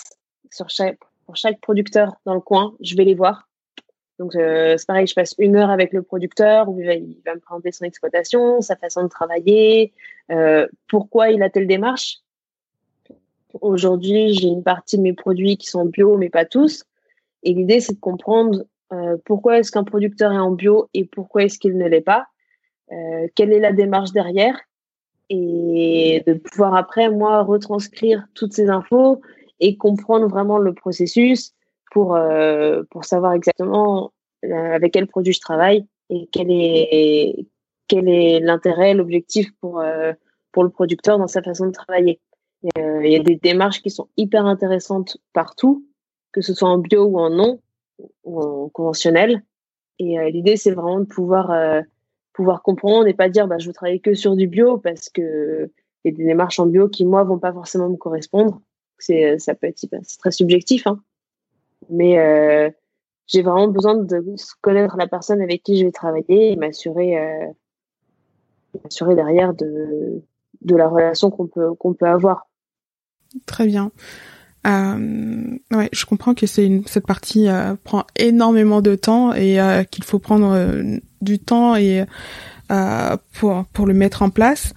[0.50, 3.48] sur chaque, pour chaque producteur dans le coin, je vais les voir.
[4.18, 7.20] Donc euh, c'est pareil, je passe une heure avec le producteur où il va, il
[7.26, 9.92] va me présenter son exploitation, sa façon de travailler,
[10.30, 12.18] euh, pourquoi il a telle démarche.
[13.60, 16.84] Aujourd'hui, j'ai une partie de mes produits qui sont bio, mais pas tous.
[17.44, 21.44] Et l'idée, c'est de comprendre euh, pourquoi est-ce qu'un producteur est en bio et pourquoi
[21.44, 22.26] est-ce qu'il ne l'est pas,
[22.92, 24.58] euh, quelle est la démarche derrière,
[25.30, 29.20] et de pouvoir après, moi, retranscrire toutes ces infos
[29.60, 31.54] et comprendre vraiment le processus
[31.92, 37.46] pour, euh, pour savoir exactement avec quel produit je travaille et quel est,
[37.88, 39.82] quel est l'intérêt, l'objectif pour,
[40.52, 42.20] pour le producteur dans sa façon de travailler.
[42.76, 45.86] Il y a des démarches qui sont hyper intéressantes partout,
[46.34, 47.60] que ce soit en bio ou en non,
[48.24, 49.44] ou en conventionnel.
[50.00, 51.80] Et euh, l'idée, c'est vraiment de pouvoir, euh,
[52.32, 55.70] pouvoir comprendre et pas dire bah, je veux travailler que sur du bio parce que
[56.04, 58.60] il y a des démarches en bio qui, moi, vont pas forcément me correspondre.
[58.98, 59.86] C'est, euh, ça peut être
[60.18, 60.88] très subjectif.
[60.88, 61.00] Hein.
[61.88, 62.74] Mais
[63.26, 64.24] j'ai vraiment besoin de
[64.60, 67.14] connaître la personne avec qui je vais travailler et m'assurer,
[68.82, 70.22] m'assurer derrière de,
[70.62, 72.48] de la relation qu'on peut, qu'on peut avoir.
[73.46, 73.92] Très bien.
[74.66, 79.60] Euh, ouais, je comprends que c'est une cette partie euh, prend énormément de temps et
[79.60, 82.04] euh, qu'il faut prendre euh, du temps et
[82.70, 84.72] euh, pour pour le mettre en place.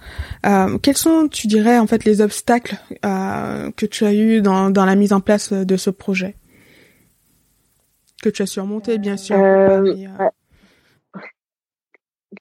[0.82, 4.94] quels sont, tu dirais, en fait, les obstacles que tu as eu dans dans la
[4.94, 6.36] mise en place de ce projet?
[8.22, 9.36] Que tu as surmonté, bien sûr.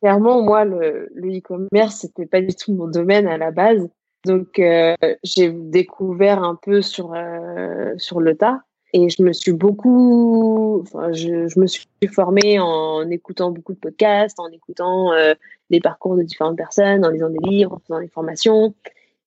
[0.01, 3.87] Clairement, moi, le e-commerce, c'était pas du tout mon domaine à la base.
[4.27, 8.61] Donc, euh, j'ai découvert un peu sur, euh, sur le tas
[8.93, 13.79] et je me suis beaucoup, enfin, je, je, me suis formée en écoutant beaucoup de
[13.79, 15.33] podcasts, en écoutant euh,
[15.69, 18.73] les parcours de différentes personnes, en lisant des livres, en faisant des formations.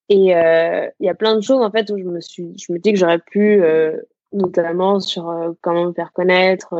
[0.09, 2.73] Et euh, il y a plein de choses en fait où je me suis, je
[2.73, 3.97] me dis que j'aurais pu, euh,
[4.33, 6.75] notamment sur comment me faire connaître,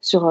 [0.00, 0.30] sur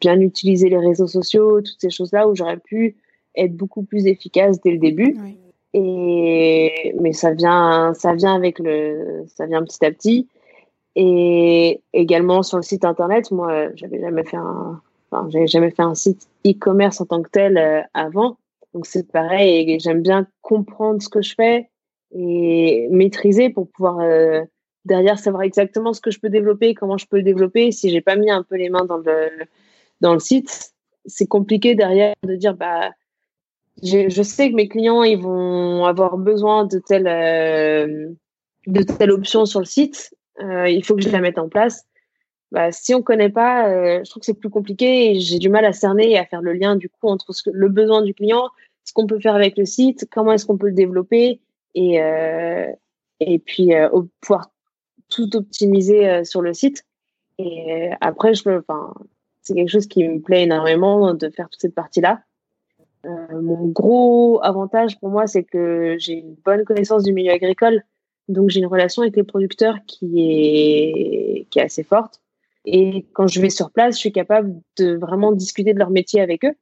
[0.00, 2.96] bien utiliser les réseaux sociaux, toutes ces choses-là où j'aurais pu
[3.36, 5.16] être beaucoup plus efficace dès le début.
[5.22, 5.36] Oui.
[5.74, 10.28] Et mais ça vient, ça vient avec le, ça vient petit à petit.
[10.96, 15.82] Et également sur le site internet, moi, j'avais jamais fait un, enfin, j'avais jamais fait
[15.82, 18.38] un site e-commerce en tant que tel euh, avant.
[18.72, 19.70] Donc c'est pareil.
[19.72, 21.68] Et j'aime bien comprendre ce que je fais
[22.14, 24.42] et maîtriser pour pouvoir euh,
[24.84, 27.72] derrière savoir exactement ce que je peux développer, comment je peux le développer.
[27.72, 29.30] Si j'ai pas mis un peu les mains dans le
[30.00, 30.72] dans le site,
[31.06, 32.90] c'est compliqué derrière de dire bah
[33.82, 38.08] je, je, sais que mes clients ils vont avoir besoin de telle euh,
[38.66, 40.14] de telle option sur le site.
[40.40, 41.84] Euh, il faut que je la mette en place.
[42.50, 45.48] Bah, si on connaît pas, euh, je trouve que c'est plus compliqué et j'ai du
[45.48, 48.02] mal à cerner et à faire le lien du coup entre ce que, le besoin
[48.02, 48.48] du client,
[48.84, 51.40] ce qu'on peut faire avec le site, comment est-ce qu'on peut le développer
[51.74, 52.70] et euh,
[53.20, 53.70] et puis
[54.20, 54.50] pouvoir
[55.08, 56.84] tout optimiser sur le site.
[57.38, 58.92] Et après, je enfin,
[59.42, 62.22] c'est quelque chose qui me plaît énormément de faire toute cette partie là.
[63.04, 67.82] Euh, mon gros avantage pour moi, c'est que j'ai une bonne connaissance du milieu agricole.
[68.28, 72.20] Donc, j'ai une relation avec les producteurs qui est, qui est assez forte.
[72.64, 76.20] Et quand je vais sur place, je suis capable de vraiment discuter de leur métier
[76.20, 76.54] avec eux.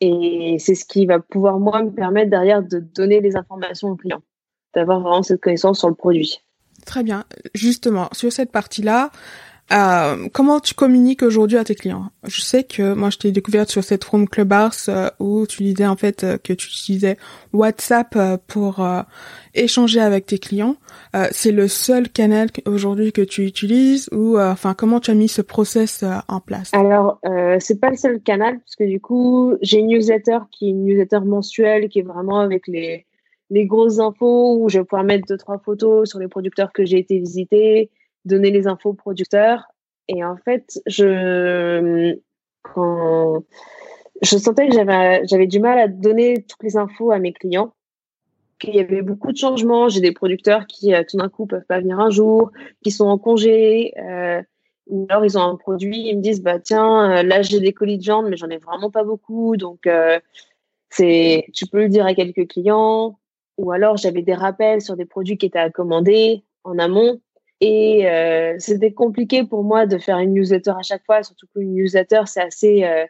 [0.00, 3.96] Et c'est ce qui va pouvoir, moi, me permettre derrière de donner les informations aux
[3.96, 4.22] clients,
[4.74, 6.40] d'avoir vraiment cette connaissance sur le produit.
[6.84, 7.24] Très bien.
[7.54, 9.10] Justement, sur cette partie-là,
[9.72, 12.10] euh, comment tu communiques aujourd'hui à tes clients?
[12.26, 15.86] Je sais que moi je t'ai découverte sur cette room Clubhouse euh, où tu disais
[15.86, 17.16] en fait euh, que tu utilisais
[17.54, 18.86] WhatsApp euh, pour
[19.54, 20.76] échanger avec tes clients.
[21.30, 25.42] c'est le seul canal aujourd'hui que tu utilises ou enfin comment tu as mis ce
[25.42, 26.70] process en place?
[26.74, 27.20] Alors
[27.60, 30.84] c'est pas le seul canal parce que du coup j'ai une newsletter qui est une
[30.84, 33.06] newsletter mensuelle qui est vraiment avec les
[33.50, 36.84] les grosses infos où je vais pouvoir mettre deux, trois photos sur les producteurs que
[36.84, 37.90] j'ai été visiter,
[38.24, 39.64] donner les infos aux producteurs.
[40.08, 42.16] Et en fait, je,
[42.62, 43.42] quand
[44.22, 47.74] je sentais que j'avais, j'avais du mal à donner toutes les infos à mes clients,
[48.58, 49.88] qu'il y avait beaucoup de changements.
[49.88, 52.50] J'ai des producteurs qui, euh, tout d'un coup, peuvent pas venir un jour,
[52.82, 54.42] qui sont en congé, euh,
[54.86, 57.72] ou alors ils ont un produit, ils me disent, bah tiens, euh, là j'ai des
[57.72, 60.20] colis de viande, mais j'en ai vraiment pas beaucoup, donc euh,
[60.90, 63.18] c'est, tu peux le dire à quelques clients.
[63.56, 67.20] Ou alors j'avais des rappels sur des produits qui étaient à commander en amont.
[67.66, 71.72] Et euh, c'était compliqué pour moi de faire une newsletter à chaque fois, surtout qu'une
[71.72, 72.84] newsletter, c'est assez...
[72.84, 73.06] Euh,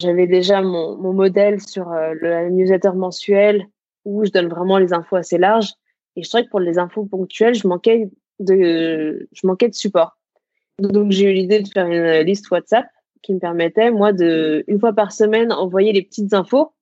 [0.00, 3.66] j'avais déjà mon, mon, modèle sur euh, le newsletter mensuel
[4.04, 5.72] où je donne vraiment les infos assez larges.
[6.14, 8.08] Et je trouvais que pour les infos ponctuelles, je manquais
[8.38, 10.16] de, je manquais de support.
[10.78, 12.86] Donc j'ai eu l'idée de faire une liste WhatsApp
[13.22, 16.72] qui me permettait, moi, de, une fois par semaine, envoyer les petites infos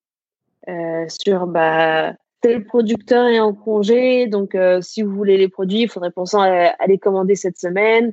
[0.68, 5.82] euh, sur bah, tel producteur est en congé, donc euh, si vous voulez les produits,
[5.82, 8.12] il faudrait penser à, à, les commander cette semaine.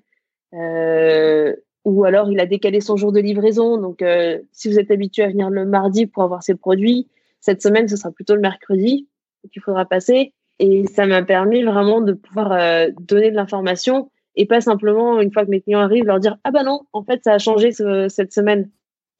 [0.53, 4.89] Euh, ou alors il a décalé son jour de livraison, donc euh, si vous êtes
[4.89, 7.07] habitué à venir le mardi pour avoir ses produits,
[7.39, 9.07] cette semaine ce sera plutôt le mercredi
[9.53, 10.33] qu'il faudra passer.
[10.57, 15.31] Et ça m'a permis vraiment de pouvoir euh, donner de l'information et pas simplement une
[15.31, 17.71] fois que mes clients arrivent leur dire ah bah non en fait ça a changé
[17.71, 18.69] ce, cette semaine.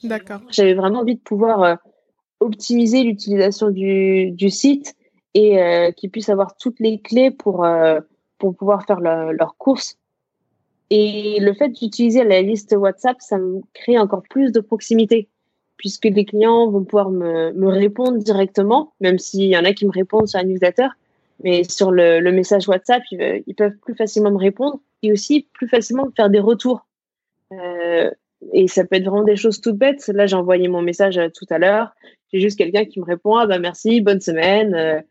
[0.03, 0.41] D'accord.
[0.49, 1.75] J'avais vraiment envie de pouvoir euh,
[2.39, 4.95] optimiser l'utilisation du, du site
[5.33, 7.99] et euh, qu'ils puissent avoir toutes les clés pour euh,
[8.37, 9.97] pour pouvoir faire leurs leur courses.
[10.89, 15.29] Et le fait d'utiliser la liste WhatsApp, ça me crée encore plus de proximité
[15.77, 19.85] puisque les clients vont pouvoir me, me répondre directement, même s'il y en a qui
[19.85, 20.87] me répondent sur la newsletter.
[21.43, 25.49] Mais sur le, le message WhatsApp, ils, ils, peuvent plus facilement me répondre et aussi
[25.53, 26.87] plus facilement me faire des retours.
[27.51, 28.09] Euh,
[28.53, 30.07] et ça peut être vraiment des choses toutes bêtes.
[30.07, 31.93] Là, j'ai envoyé mon message euh, tout à l'heure.
[32.31, 34.73] J'ai juste quelqu'un qui me répond ah bah merci, bonne semaine.
[34.75, 35.01] Euh,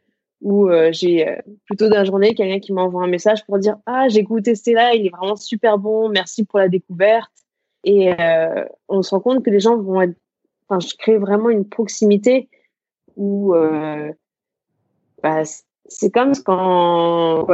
[0.40, 1.26] ou euh, j'ai
[1.64, 4.94] plutôt dans la journée quelqu'un qui m'envoie un message pour dire ah j'ai goûté là,
[4.94, 7.30] il est vraiment super bon, merci pour la découverte.
[7.84, 8.12] Et
[8.88, 10.16] on se rend compte que les gens vont être,
[10.68, 12.48] enfin je crée vraiment une proximité
[13.16, 13.54] où
[15.22, 15.42] bah,
[15.86, 17.46] c'est comme quand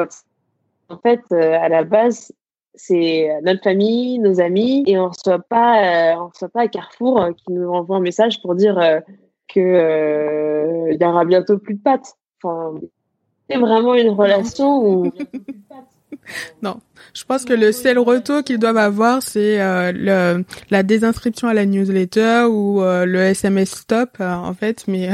[0.89, 2.33] en fait à la base
[2.75, 7.21] c'est notre famille, nos amis, et on reçoit pas, euh, on reçoit pas à Carrefour
[7.21, 9.01] euh, qui nous envoie un message pour dire euh,
[9.49, 12.15] que il y aura bientôt plus de pâtes.
[12.43, 12.79] Enfin,
[13.49, 15.13] c'est vraiment une relation où
[16.63, 16.81] non,
[17.15, 21.55] je pense que le seul retour qu'ils doivent avoir, c'est euh, le, la désinscription à
[21.55, 25.11] la newsletter ou euh, le SMS stop, euh, en fait, mais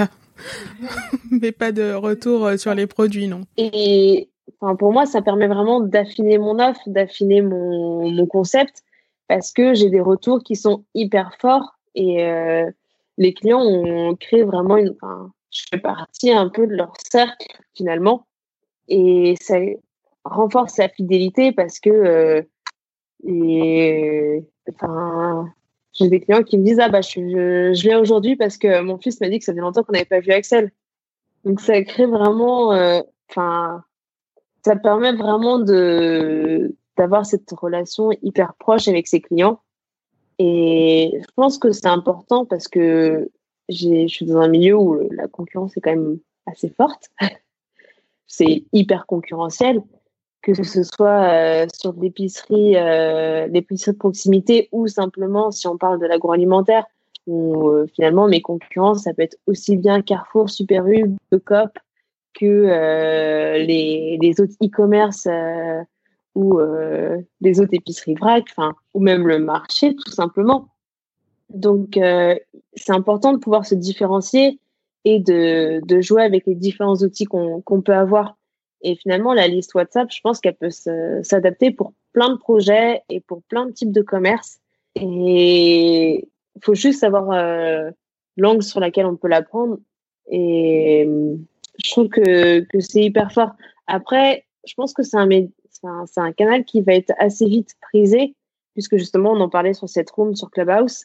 [1.31, 3.43] mais pas de retour sur les produits, non.
[3.57, 4.29] Et
[4.61, 8.83] enfin, pour moi, ça permet vraiment d'affiner mon offre, d'affiner mon, concept,
[9.29, 12.71] parce que j'ai des retours qui sont hyper forts et euh,
[13.19, 14.95] les clients ont créé vraiment une.
[15.51, 18.27] Je fais partie un peu de leur cercle finalement,
[18.89, 19.59] et ça
[20.25, 22.43] renforce la fidélité parce que euh,
[23.25, 25.49] et enfin
[25.93, 27.21] j'ai des clients qui me disent ah bah je,
[27.73, 30.05] je, viens aujourd'hui parce que mon fils m'a dit que ça fait longtemps qu'on n'avait
[30.05, 30.73] pas vu Axel
[31.45, 32.71] donc ça crée vraiment
[33.31, 33.85] enfin
[34.67, 39.61] ça permet vraiment d'avoir cette relation hyper proche avec ses clients.
[40.41, 43.31] Et je pense que c'est important parce que
[43.69, 47.11] je suis dans un milieu où la concurrence est quand même assez forte.
[48.27, 49.83] c'est hyper concurrentiel,
[50.43, 56.01] que ce soit euh, sur l'épicerie, euh, l'épicerie de proximité ou simplement si on parle
[56.01, 56.87] de l'agroalimentaire,
[57.29, 61.15] où euh, finalement mes concurrents, ça peut être aussi bien Carrefour, Super U,
[62.37, 65.83] que euh, les, autres e-commerce euh,
[66.35, 68.45] ou euh, les autres épiceries vrac,
[68.95, 70.69] ou même le marché, tout simplement.
[71.49, 74.59] Donc, c'est important de pouvoir se différencier
[75.05, 78.37] et de, jouer avec les différents outils qu'on peut avoir.
[78.83, 80.71] Et finalement, la liste WhatsApp, je pense qu'elle peut
[81.23, 84.59] s'adapter pour plein de projets et pour plein de types de commerce.
[84.97, 87.31] Et il faut juste savoir
[88.37, 89.79] l'angle sur laquelle on peut la prendre.
[90.29, 91.09] Et
[91.85, 93.53] je trouve que, que c'est hyper fort.
[93.87, 95.29] Après, je pense que c'est un,
[95.85, 98.35] un, un, canal qui va être assez vite prisé,
[98.75, 101.05] puisque justement, on en parlait sur cette room, sur Clubhouse.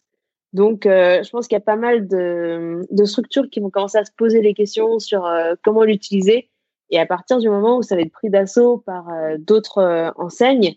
[0.54, 3.98] Donc, euh, je pense qu'il y a pas mal de, de, structures qui vont commencer
[3.98, 6.50] à se poser les questions sur euh, comment l'utiliser.
[6.90, 10.76] Et à partir du moment où ça va être pris d'assaut par euh, d'autres enseignes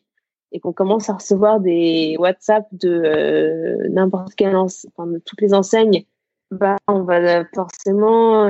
[0.52, 5.52] et qu'on commence à recevoir des WhatsApp de n'importe quelle enseigne, enfin, de toutes les
[5.52, 6.04] enseignes,
[6.52, 8.46] bah, on va forcément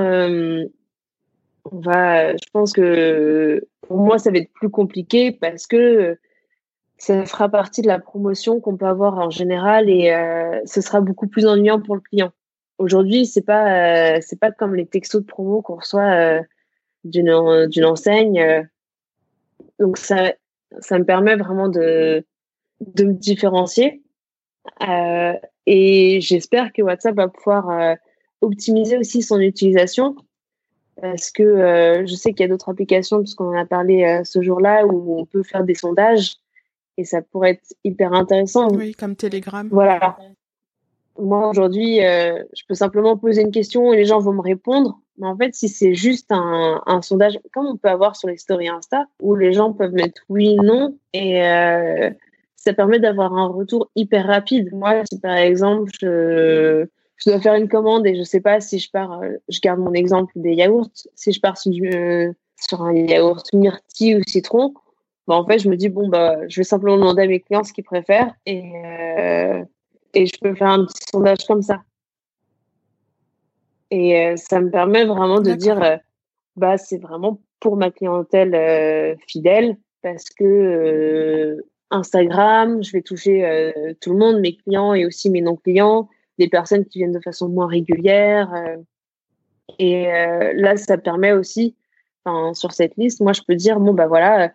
[1.71, 6.19] on va, je pense que pour moi, ça va être plus compliqué parce que
[6.99, 11.01] ça fera partie de la promotion qu'on peut avoir en général et euh, ce sera
[11.01, 12.33] beaucoup plus ennuyant pour le client.
[12.79, 16.43] Aujourd'hui, c'est pas euh, c'est pas comme les textos de promo qu'on reçoit euh,
[17.05, 17.31] d'une
[17.85, 18.69] enseigne.
[19.79, 20.35] donc ça
[20.81, 22.25] ça me permet vraiment de
[22.81, 24.03] de me différencier.
[25.67, 27.97] et j'espère que WhatsApp va pouvoir
[28.41, 30.17] optimiser aussi son utilisation
[31.01, 34.24] parce que euh, je sais qu'il y a d'autres applications, puisqu'on en a parlé euh,
[34.24, 36.36] ce jour-là, où on peut faire des sondages
[36.97, 38.70] et ça pourrait être hyper intéressant.
[38.70, 39.68] Oui, comme Telegram.
[39.70, 40.16] Voilà.
[41.18, 45.01] Moi, aujourd'hui, euh, je peux simplement poser une question et les gens vont me répondre.
[45.18, 48.36] Mais en fait, si c'est juste un, un, sondage, comme on peut avoir sur les
[48.36, 51.40] stories Insta, où les gens peuvent mettre oui, non, et
[52.57, 54.72] ça permet d'avoir un retour hyper rapide.
[54.72, 58.79] Moi, si par exemple, je je dois faire une commande et je sais pas si
[58.79, 62.83] je pars, euh, je garde mon exemple des yaourts, si je pars sur, euh, sur
[62.83, 64.75] un yaourt myrtille ou citron,
[65.27, 67.65] bah en fait je me dis bon bah je vais simplement demander à mes clients
[67.65, 69.65] ce qu'ils préfèrent et euh,
[70.12, 71.83] et je peux faire un petit sondage comme ça.
[73.91, 75.99] Et ça me permet vraiment de dire
[76.57, 84.19] bah c'est vraiment pour ma clientèle fidèle parce que Instagram, je vais toucher tout le
[84.19, 86.09] monde, mes clients et aussi mes non clients
[86.39, 88.53] des personnes qui viennent de façon moins régulière.
[88.55, 88.76] Euh,
[89.78, 91.74] et euh, là, ça permet aussi,
[92.55, 94.51] sur cette liste, moi, je peux dire, bon, bah voilà,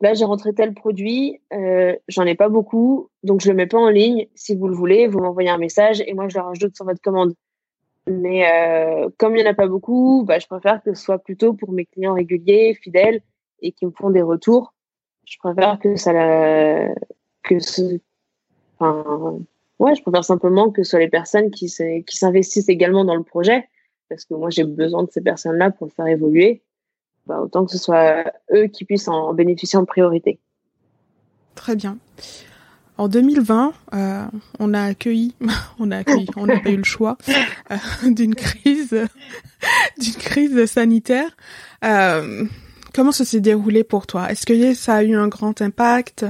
[0.00, 3.78] là, j'ai rentré tel produit, euh, j'en ai pas beaucoup, donc je le mets pas
[3.78, 4.26] en ligne.
[4.34, 7.00] Si vous le voulez, vous m'envoyez un message et moi, je le rajoute sur votre
[7.00, 7.34] commande.
[8.06, 8.44] Mais
[9.18, 11.72] comme il n'y en a pas beaucoup, bah, je préfère que ce soit plutôt pour
[11.72, 13.20] mes clients réguliers, fidèles
[13.60, 14.74] et qui me font des retours.
[15.26, 16.94] Je préfère que ça la...
[17.42, 17.98] que ce...
[18.78, 19.40] Enfin,
[19.78, 23.68] Ouais, je préfère simplement que ce soit les personnes qui s'investissent également dans le projet,
[24.08, 26.62] parce que moi j'ai besoin de ces personnes-là pour le faire évoluer.
[27.26, 30.38] Bah, autant que ce soit eux qui puissent en bénéficier en priorité.
[31.56, 31.98] Très bien.
[32.98, 34.24] En 2020, euh,
[34.58, 35.34] on a accueilli,
[35.78, 37.18] on a accueilli, on n'a pas eu le choix
[37.70, 38.96] euh, d'une crise,
[39.98, 41.36] d'une crise sanitaire.
[41.84, 42.44] Euh,
[42.94, 44.30] comment ça s'est déroulé pour toi?
[44.30, 46.24] Est-ce que ça a eu un grand impact?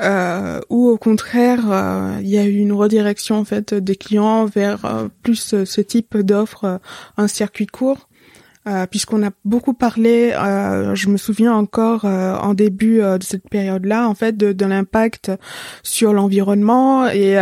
[0.00, 4.44] Euh, ou au contraire euh, il y a eu une redirection en fait des clients
[4.44, 6.80] vers euh, plus ce type d'offre
[7.16, 8.08] un circuit court
[8.66, 13.48] euh, puisqu'on a beaucoup parlé, euh, je me souviens encore euh, en début de cette
[13.48, 15.30] période-là, en fait, de, de l'impact
[15.82, 17.36] sur l'environnement et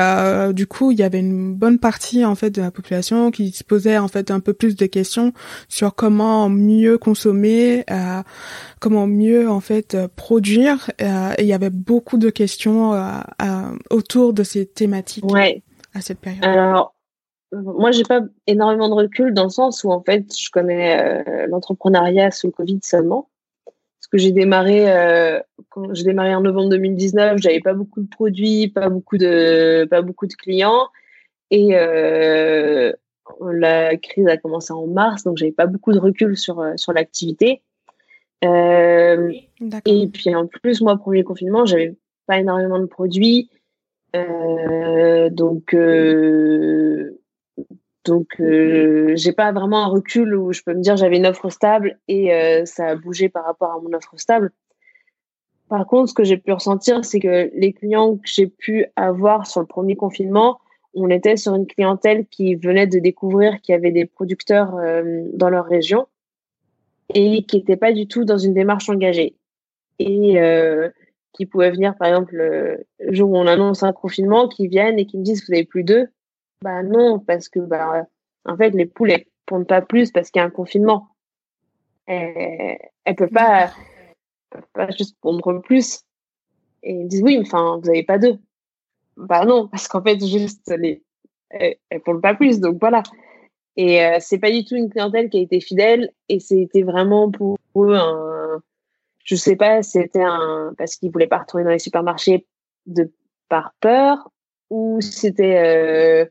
[0.53, 3.65] du coup, il y avait une bonne partie en fait de la population qui se
[3.65, 5.33] posait en fait un peu plus de questions
[5.69, 7.85] sur comment mieux consommer,
[8.81, 10.91] comment mieux en fait produire.
[10.99, 12.93] et il y avait beaucoup de questions
[13.91, 15.25] autour de ces thématiques
[15.95, 16.45] à cette période.
[16.45, 16.94] Alors
[17.63, 21.47] moi, j'ai pas énormément de recul dans le sens où, en fait, je connais euh,
[21.47, 23.29] l'entrepreneuriat sous le Covid seulement.
[23.65, 25.41] Parce que j'ai démarré, euh,
[25.71, 30.03] quand j'ai démarré en novembre 2019, j'avais pas beaucoup de produits, pas beaucoup de, pas
[30.03, 30.89] beaucoup de clients.
[31.51, 32.93] Et euh,
[33.41, 37.63] la crise a commencé en mars, donc j'avais pas beaucoup de recul sur, sur l'activité.
[38.43, 41.97] et puis en plus, moi, premier confinement, j'avais
[42.27, 43.49] pas énormément de produits.
[44.13, 45.75] donc,
[48.05, 51.49] donc, euh, j'ai pas vraiment un recul où je peux me dire j'avais une offre
[51.49, 54.53] stable et euh, ça a bougé par rapport à mon offre stable.
[55.69, 59.47] Par contre, ce que j'ai pu ressentir, c'est que les clients que j'ai pu avoir
[59.47, 60.61] sur le premier confinement,
[60.93, 65.23] on était sur une clientèle qui venait de découvrir qu'il y avait des producteurs euh,
[65.33, 66.07] dans leur région
[67.15, 69.37] et qui n'étaient pas du tout dans une démarche engagée.
[69.99, 70.91] Et euh,
[71.33, 75.07] qui pouvaient venir, par exemple, le jour où on annonce un confinement, qui viennent et
[75.07, 76.09] qui me disent vous n'avez plus d'eux
[76.65, 78.07] bah non, parce que bah
[78.47, 81.09] en fait les poules elles pondent pas plus parce qu'il y a un confinement.
[82.07, 83.71] Elles, elles peuvent pas,
[84.73, 86.01] pas juste pondre plus.
[86.83, 88.39] Et ils disent oui, enfin vous avez pas d'œufs.
[89.19, 91.03] Bah non, parce qu'en fait juste les
[91.51, 93.03] elles, pondent pas plus, donc voilà.
[93.77, 97.31] Et euh, c'est pas du tout une clientèle qui a été fidèle et c'était vraiment
[97.31, 98.63] pour eux un
[99.25, 102.47] je sais pas, c'était un parce qu'ils voulaient pas retourner dans les supermarchés
[102.87, 103.13] de
[103.51, 104.31] par peur
[104.71, 106.27] ou c'était euh,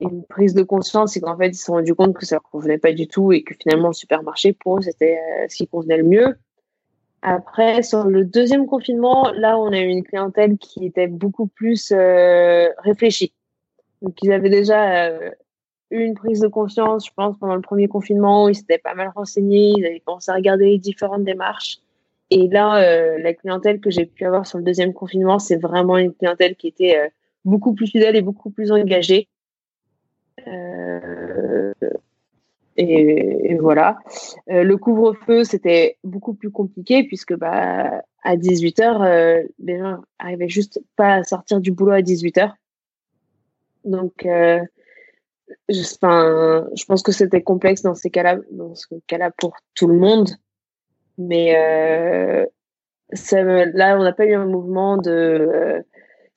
[0.00, 2.42] une prise de conscience, c'est qu'en fait, ils se sont rendus compte que ça leur
[2.42, 5.66] convenait pas du tout et que finalement, le supermarché, pour eux, c'était euh, ce qui
[5.66, 6.36] convenait le mieux.
[7.22, 11.92] Après, sur le deuxième confinement, là, on a eu une clientèle qui était beaucoup plus
[11.92, 13.34] euh, réfléchie.
[14.00, 15.30] Donc, ils avaient déjà euh,
[15.90, 19.12] eu une prise de conscience, je pense, pendant le premier confinement, ils s'étaient pas mal
[19.14, 21.78] renseignés, ils avaient commencé à regarder les différentes démarches.
[22.30, 26.14] Et là, la clientèle que j'ai pu avoir sur le deuxième confinement, c'est vraiment une
[26.14, 27.10] clientèle qui était
[27.44, 29.28] beaucoup plus fidèle et beaucoup plus engagée.
[30.48, 31.72] Euh,
[32.76, 33.98] et, voilà.
[34.50, 40.48] Euh, le couvre-feu, c'était beaucoup plus compliqué puisque bah, à 18h, euh, les gens arrivaient
[40.48, 42.52] juste pas à sortir du boulot à 18h.
[43.84, 44.66] Donc, je,
[45.68, 50.30] je pense que c'était complexe dans ces cas-là, dans ce cas-là pour tout le monde.
[51.16, 52.46] Mais là,
[53.98, 55.82] on n'a pas eu un mouvement de.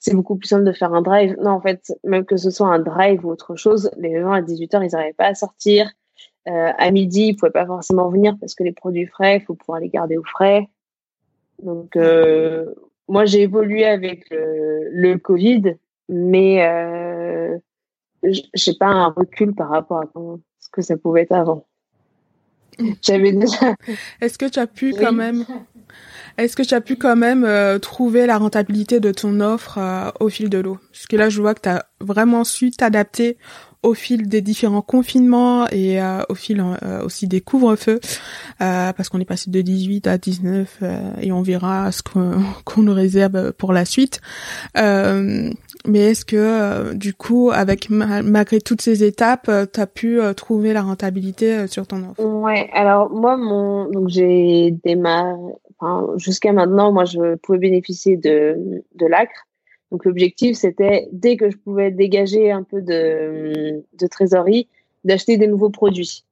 [0.05, 1.37] C'est beaucoup plus simple de faire un drive.
[1.41, 4.41] Non, en fait, même que ce soit un drive ou autre chose, les gens à
[4.41, 5.89] 18h, ils n'arrivaient pas à sortir.
[6.49, 9.53] Euh, à midi, ils pouvaient pas forcément venir parce que les produits frais, il faut
[9.53, 10.67] pouvoir les garder au frais.
[11.61, 12.65] Donc, euh,
[13.07, 15.75] moi, j'ai évolué avec le, le Covid,
[16.09, 17.57] mais euh,
[18.53, 20.09] j'ai pas un recul par rapport à
[20.59, 21.65] ce que ça pouvait être avant.
[23.01, 23.77] J'avais déjà.
[24.19, 25.45] Est-ce que tu as pu quand même
[26.37, 30.09] est-ce que tu as pu quand même euh, trouver la rentabilité de ton offre euh,
[30.19, 30.77] au fil de l'eau?
[30.91, 33.37] Parce que là, je vois que tu as vraiment su t'adapter
[33.83, 36.63] au fil des différents confinements et euh, au fil
[37.03, 37.99] aussi des couvre-feux,
[38.57, 40.83] parce qu'on est passé de 18 à 19
[41.19, 42.01] et on verra ce
[42.65, 44.21] qu'on nous réserve pour la suite.
[44.73, 45.51] mais
[45.85, 51.67] est-ce que du coup, avec malgré toutes ces étapes, tu as pu trouver la rentabilité
[51.67, 52.23] sur ton offre?
[52.23, 55.35] Ouais, alors moi, mon donc j'ai démarré
[56.17, 59.47] jusqu'à maintenant, moi, je pouvais bénéficier de, de l'ACRE.
[59.91, 64.67] Donc, l'objectif, c'était, dès que je pouvais dégager un peu de, de trésorerie,
[65.03, 66.23] d'acheter des nouveaux produits.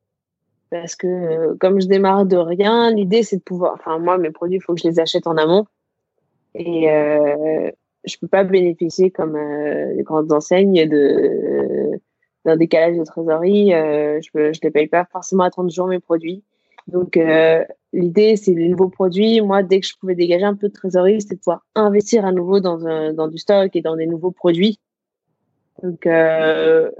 [0.71, 4.31] Parce que, euh, comme je démarre de rien, l'idée, c'est de pouvoir, enfin, moi, mes
[4.31, 5.65] produits, il faut que je les achète en amont.
[6.55, 7.71] Et euh,
[8.05, 10.87] je peux pas bénéficier, comme euh, les grandes enseignes,
[12.45, 13.73] d'un décalage de trésorerie.
[13.73, 16.43] Euh, je ne les paye pas forcément à 30 jours, mes produits.
[16.87, 17.63] Donc, euh,
[17.93, 19.41] l'idée, c'est les nouveaux produits.
[19.41, 22.31] Moi, dès que je pouvais dégager un peu de trésorerie, c'était de pouvoir investir à
[22.31, 24.79] nouveau dans, un, dans du stock et dans des nouveaux produits.
[25.83, 26.91] Donc, euh,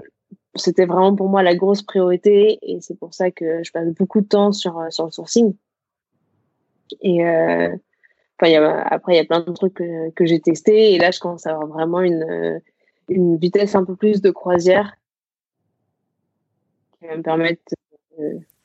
[0.54, 4.20] c'était vraiment pour moi la grosse priorité et c'est pour ça que je passe beaucoup
[4.20, 5.54] de temps sur, sur le sourcing.
[7.00, 7.74] Et euh,
[8.38, 10.98] enfin, y a, après, il y a plein de trucs que, que j'ai testés et
[10.98, 12.60] là, je commence à avoir vraiment une,
[13.08, 14.94] une vitesse un peu plus de croisière
[16.98, 17.62] qui va me permettre.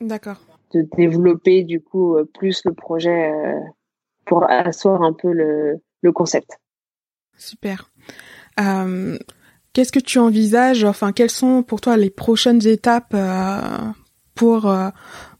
[0.01, 0.37] D'accord
[0.73, 3.59] de développer du coup euh, plus le projet euh,
[4.25, 6.59] pour asseoir un peu le, le concept.
[7.37, 7.89] Super.
[8.59, 9.17] Euh,
[9.73, 13.61] Qu'est-ce que tu envisages Enfin, quelles sont pour toi les prochaines étapes euh,
[14.33, 14.89] pour euh,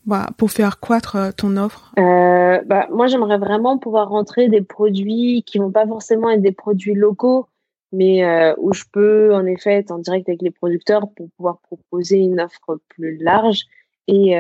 [0.06, 1.92] bah, pour faire croître ton offre?
[1.96, 6.94] Bah, Moi, j'aimerais vraiment pouvoir rentrer des produits qui vont pas forcément être des produits
[6.94, 7.48] locaux,
[7.92, 8.24] mais
[8.58, 12.40] où je peux en effet être en direct avec les producteurs pour pouvoir proposer une
[12.40, 13.64] offre plus large
[14.08, 14.36] et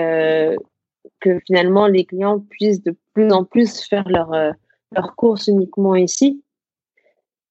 [1.19, 4.51] que finalement les clients puissent de plus en plus faire leur, euh,
[4.95, 6.43] leur course uniquement ici.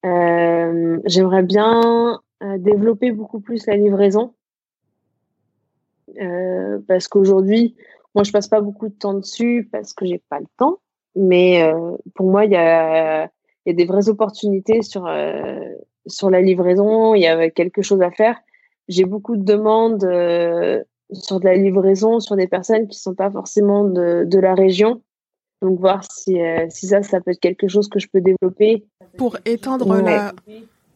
[0.05, 4.33] Euh, J'aimerais bien euh, développer beaucoup plus la livraison
[6.89, 7.77] parce qu'aujourd'hui,
[8.15, 10.79] moi, je passe pas beaucoup de temps dessus parce que j'ai pas le temps.
[11.15, 11.71] Mais
[12.15, 13.25] pour moi, il y a,
[13.67, 15.11] y a des vraies opportunités sur
[16.07, 17.15] sur la livraison.
[17.15, 18.39] Il y a quelque chose à faire.
[18.89, 20.05] J'ai beaucoup de demandes
[21.13, 25.03] sur de la livraison, sur des personnes qui sont pas forcément de, de la région.
[25.63, 28.85] Donc voir si, euh, si ça, ça peut être quelque chose que je peux développer.
[29.17, 30.33] Pour étendre la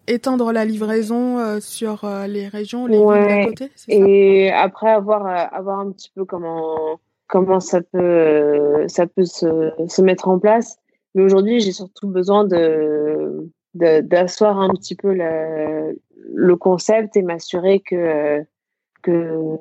[0.06, 4.60] étendre la livraison euh, sur euh, les régions, les villes d'à côté, Et ça?
[4.60, 10.28] Après avoir avoir un petit peu comment comment ça peut ça peut se, se mettre
[10.28, 10.78] en place.
[11.14, 15.98] Mais aujourd'hui, j'ai surtout besoin de d'asseoir un petit peu le,
[16.34, 18.44] le concept et m'assurer que
[19.02, 19.56] que,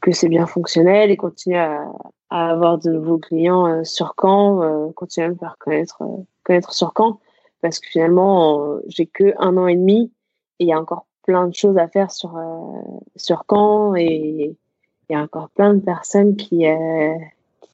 [0.00, 1.84] que c'est bien fonctionnel et continuer à,
[2.30, 6.22] à, avoir de nouveaux clients euh, sur Caen, euh, continuer à me faire connaître, euh,
[6.44, 7.20] connaître sur Caen,
[7.62, 10.12] parce que finalement, j'ai que un an et demi
[10.58, 12.38] et il y a encore plein de choses à faire sur,
[13.16, 14.56] sur Caen et
[15.08, 16.64] il y a encore plein de personnes qui,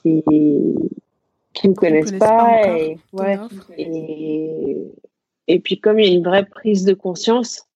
[0.02, 0.24] qui,
[1.52, 3.38] qui ne connaissent, pas, et, ouais,
[3.76, 4.76] et,
[5.48, 7.66] et puis comme il y a une vraie prise de conscience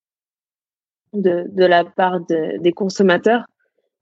[1.12, 3.44] de, de la part de, des consommateurs.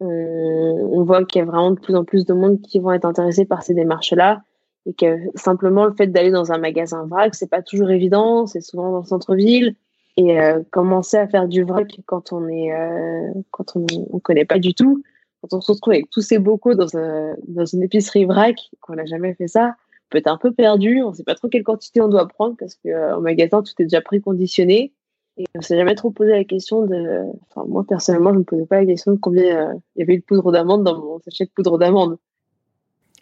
[0.00, 2.92] On, on voit qu'il y a vraiment de plus en plus de monde qui vont
[2.92, 4.42] être intéressés par ces démarches-là
[4.86, 8.60] et que simplement le fait d'aller dans un magasin vrac, c'est pas toujours évident, c'est
[8.60, 9.76] souvent dans le centre-ville.
[10.16, 14.44] Et euh, commencer à faire du vrac quand on est, euh, quand on, on connaît
[14.44, 15.02] pas du tout,
[15.40, 18.94] quand on se retrouve avec tous ces bocaux dans, un, dans une épicerie vrac, qu'on
[18.94, 21.64] n'a jamais fait ça, on peut être un peu perdu, on sait pas trop quelle
[21.64, 24.92] quantité on doit prendre parce que euh, au magasin tout est déjà préconditionné.
[25.36, 27.22] Et on s'est jamais trop posé la question de.
[27.48, 30.02] Enfin, moi, personnellement, je ne me posais pas la question de combien euh, il y
[30.02, 32.18] avait de poudre d'amande dans mon sachet de poudre d'amande.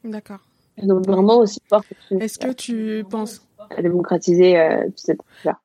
[0.04, 0.40] D'accord.
[0.82, 1.82] Donc, vraiment aussi fort.
[2.10, 3.46] Est-ce que tu penses.
[3.70, 5.58] À démocratiser euh, tout cette là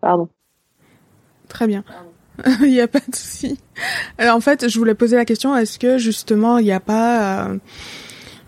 [0.00, 0.28] Pardon.
[1.48, 1.84] Très bien.
[2.60, 3.60] il n'y a pas de souci.
[4.18, 7.50] Alors, en fait, je voulais poser la question est-ce que justement, il n'y a pas.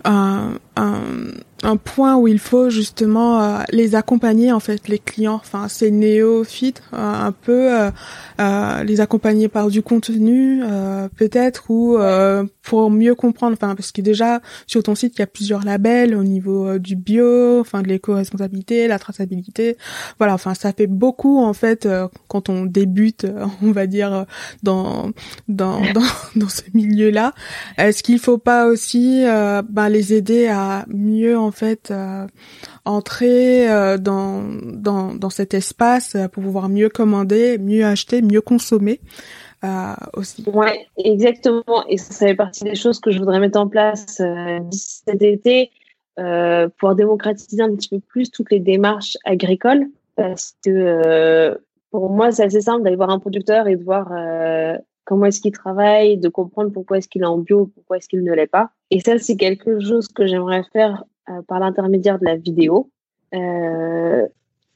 [0.06, 5.40] Euh, un, point où il faut justement euh, les accompagner en fait les clients.
[5.42, 7.90] Enfin c'est néophytes euh, un peu euh,
[8.40, 10.62] euh, les accompagner par du contenu
[11.16, 11.98] peut-être ou
[12.62, 13.54] pour mieux comprendre.
[13.54, 16.94] Enfin parce que déjà sur ton site il y a plusieurs labels au niveau du
[16.94, 19.76] bio enfin de l'éco-responsabilité la traçabilité.
[20.18, 21.88] Voilà enfin ça fait beaucoup en fait
[22.28, 23.26] quand on débute
[23.62, 24.26] on va dire
[24.62, 25.10] dans
[25.48, 26.02] dans dans,
[26.36, 27.32] dans ce milieu là
[27.78, 32.26] est-ce qu'il faut pas aussi ben, les aider à mieux en fait euh,
[32.84, 34.42] entrer euh, dans,
[34.74, 39.00] dans, dans cet espace euh, pour pouvoir mieux commander, mieux acheter, mieux consommer
[40.12, 40.44] aussi.
[40.46, 41.84] Ouais, exactement.
[41.88, 44.22] Et ça fait partie des choses que je voudrais mettre en place
[44.60, 45.72] d'ici cet été
[46.78, 49.86] pour démocratiser un petit peu plus toutes les démarches agricoles.
[50.14, 51.58] Parce que
[51.90, 54.12] pour moi, c'est assez simple d'aller voir un producteur et de voir
[55.06, 58.22] comment est-ce qu'il travaille, de comprendre pourquoi est-ce qu'il est en bio, pourquoi est-ce qu'il
[58.22, 58.70] ne l'est pas.
[58.90, 62.90] Et ça, c'est quelque chose que j'aimerais faire euh, par l'intermédiaire de la vidéo.
[63.34, 64.26] Euh,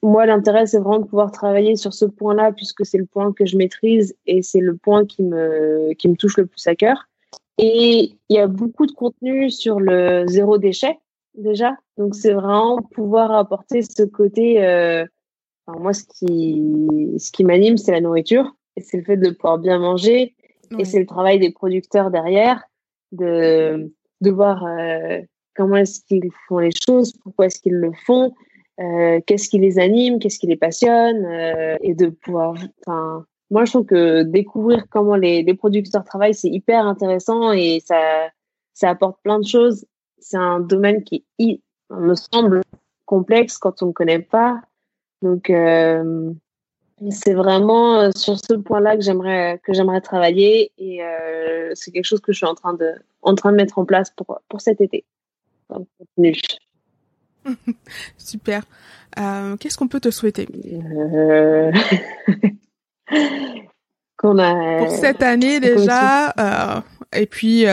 [0.03, 3.45] moi, l'intérêt, c'est vraiment de pouvoir travailler sur ce point-là, puisque c'est le point que
[3.45, 7.09] je maîtrise et c'est le point qui me, qui me touche le plus à cœur.
[7.59, 10.99] Et il y a beaucoup de contenu sur le zéro déchet,
[11.35, 11.77] déjà.
[11.99, 14.65] Donc, c'est vraiment pouvoir apporter ce côté.
[14.65, 15.05] Euh,
[15.67, 18.55] moi, ce qui, ce qui m'anime, c'est la nourriture.
[18.77, 20.35] Et c'est le fait de pouvoir bien manger.
[20.79, 22.63] Et c'est le travail des producteurs derrière,
[23.11, 25.21] de, de voir euh,
[25.57, 28.33] comment est-ce qu'ils font les choses, pourquoi est-ce qu'ils le font,
[28.79, 32.55] euh, qu'est-ce qui les anime, qu'est-ce qui les passionne, euh, et de pouvoir.
[32.87, 37.83] Enfin, moi, je trouve que découvrir comment les, les producteurs travaillent, c'est hyper intéressant et
[37.85, 38.31] ça,
[38.73, 39.85] ça apporte plein de choses.
[40.19, 41.25] C'est un domaine qui
[41.91, 42.61] me semble
[43.07, 44.61] complexe quand on ne connaît pas.
[45.21, 46.33] Donc, euh,
[47.09, 52.05] c'est vraiment euh, sur ce point-là que j'aimerais que j'aimerais travailler et euh, c'est quelque
[52.05, 52.93] chose que je suis en train de
[53.23, 55.05] en train de mettre en place pour pour cet été.
[58.19, 58.63] Super.
[59.19, 61.73] Euh, qu'est-ce qu'on peut te souhaiter euh...
[64.17, 66.35] Qu'on a pour cette année déjà,
[67.17, 67.65] et puis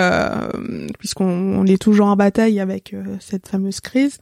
[0.97, 4.19] puisqu'on est toujours en bataille avec cette fameuse crise,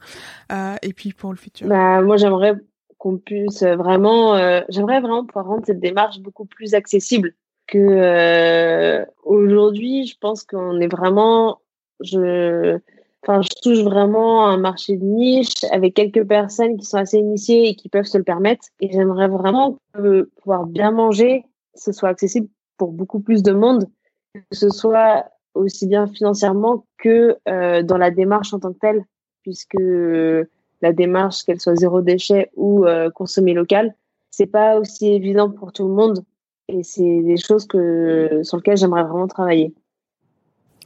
[0.82, 1.68] et puis pour le futur.
[1.68, 2.56] Bah, moi, j'aimerais
[2.98, 4.36] qu'on puisse vraiment,
[4.68, 7.34] j'aimerais vraiment pouvoir rendre cette démarche beaucoup plus accessible
[7.66, 10.06] que aujourd'hui.
[10.06, 11.60] Je pense qu'on est vraiment,
[12.00, 12.80] je
[13.26, 17.68] Enfin, je touche vraiment un marché de niche avec quelques personnes qui sont assez initiées
[17.68, 18.68] et qui peuvent se le permettre.
[18.78, 19.78] Et j'aimerais vraiment
[20.36, 21.44] pouvoir bien manger,
[21.74, 23.86] ce soit accessible pour beaucoup plus de monde,
[24.32, 25.24] que ce soit
[25.54, 29.04] aussi bien financièrement que euh, dans la démarche en tant que telle,
[29.42, 29.80] puisque
[30.82, 33.94] la démarche, qu'elle soit zéro déchet ou euh, consommer local,
[34.30, 36.24] c'est pas aussi évident pour tout le monde.
[36.68, 39.72] Et c'est des choses que sur lesquelles j'aimerais vraiment travailler.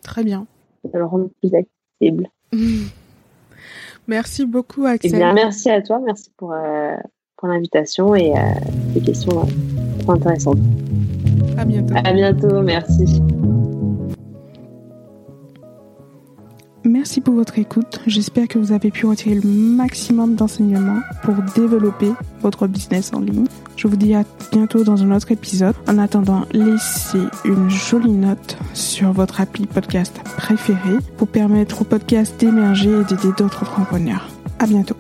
[0.03, 0.47] Très bien.
[0.85, 1.51] De le rendre plus
[4.07, 5.13] Merci beaucoup, Axel.
[5.15, 6.97] Eh bien, merci à toi, merci pour, euh,
[7.37, 8.41] pour l'invitation et euh,
[8.95, 10.59] les questions euh, trop intéressantes.
[11.57, 11.95] À bientôt.
[11.97, 13.21] À bientôt, merci.
[16.85, 18.01] Merci pour votre écoute.
[18.07, 22.11] J'espère que vous avez pu retirer le maximum d'enseignements pour développer
[22.41, 23.47] votre business en ligne.
[23.77, 25.75] Je vous dis à bientôt dans un autre épisode.
[25.87, 32.41] En attendant, laissez une jolie note sur votre appli podcast préféré pour permettre au podcast
[32.41, 34.29] d'émerger et d'aider d'autres entrepreneurs.
[34.59, 34.97] À bientôt.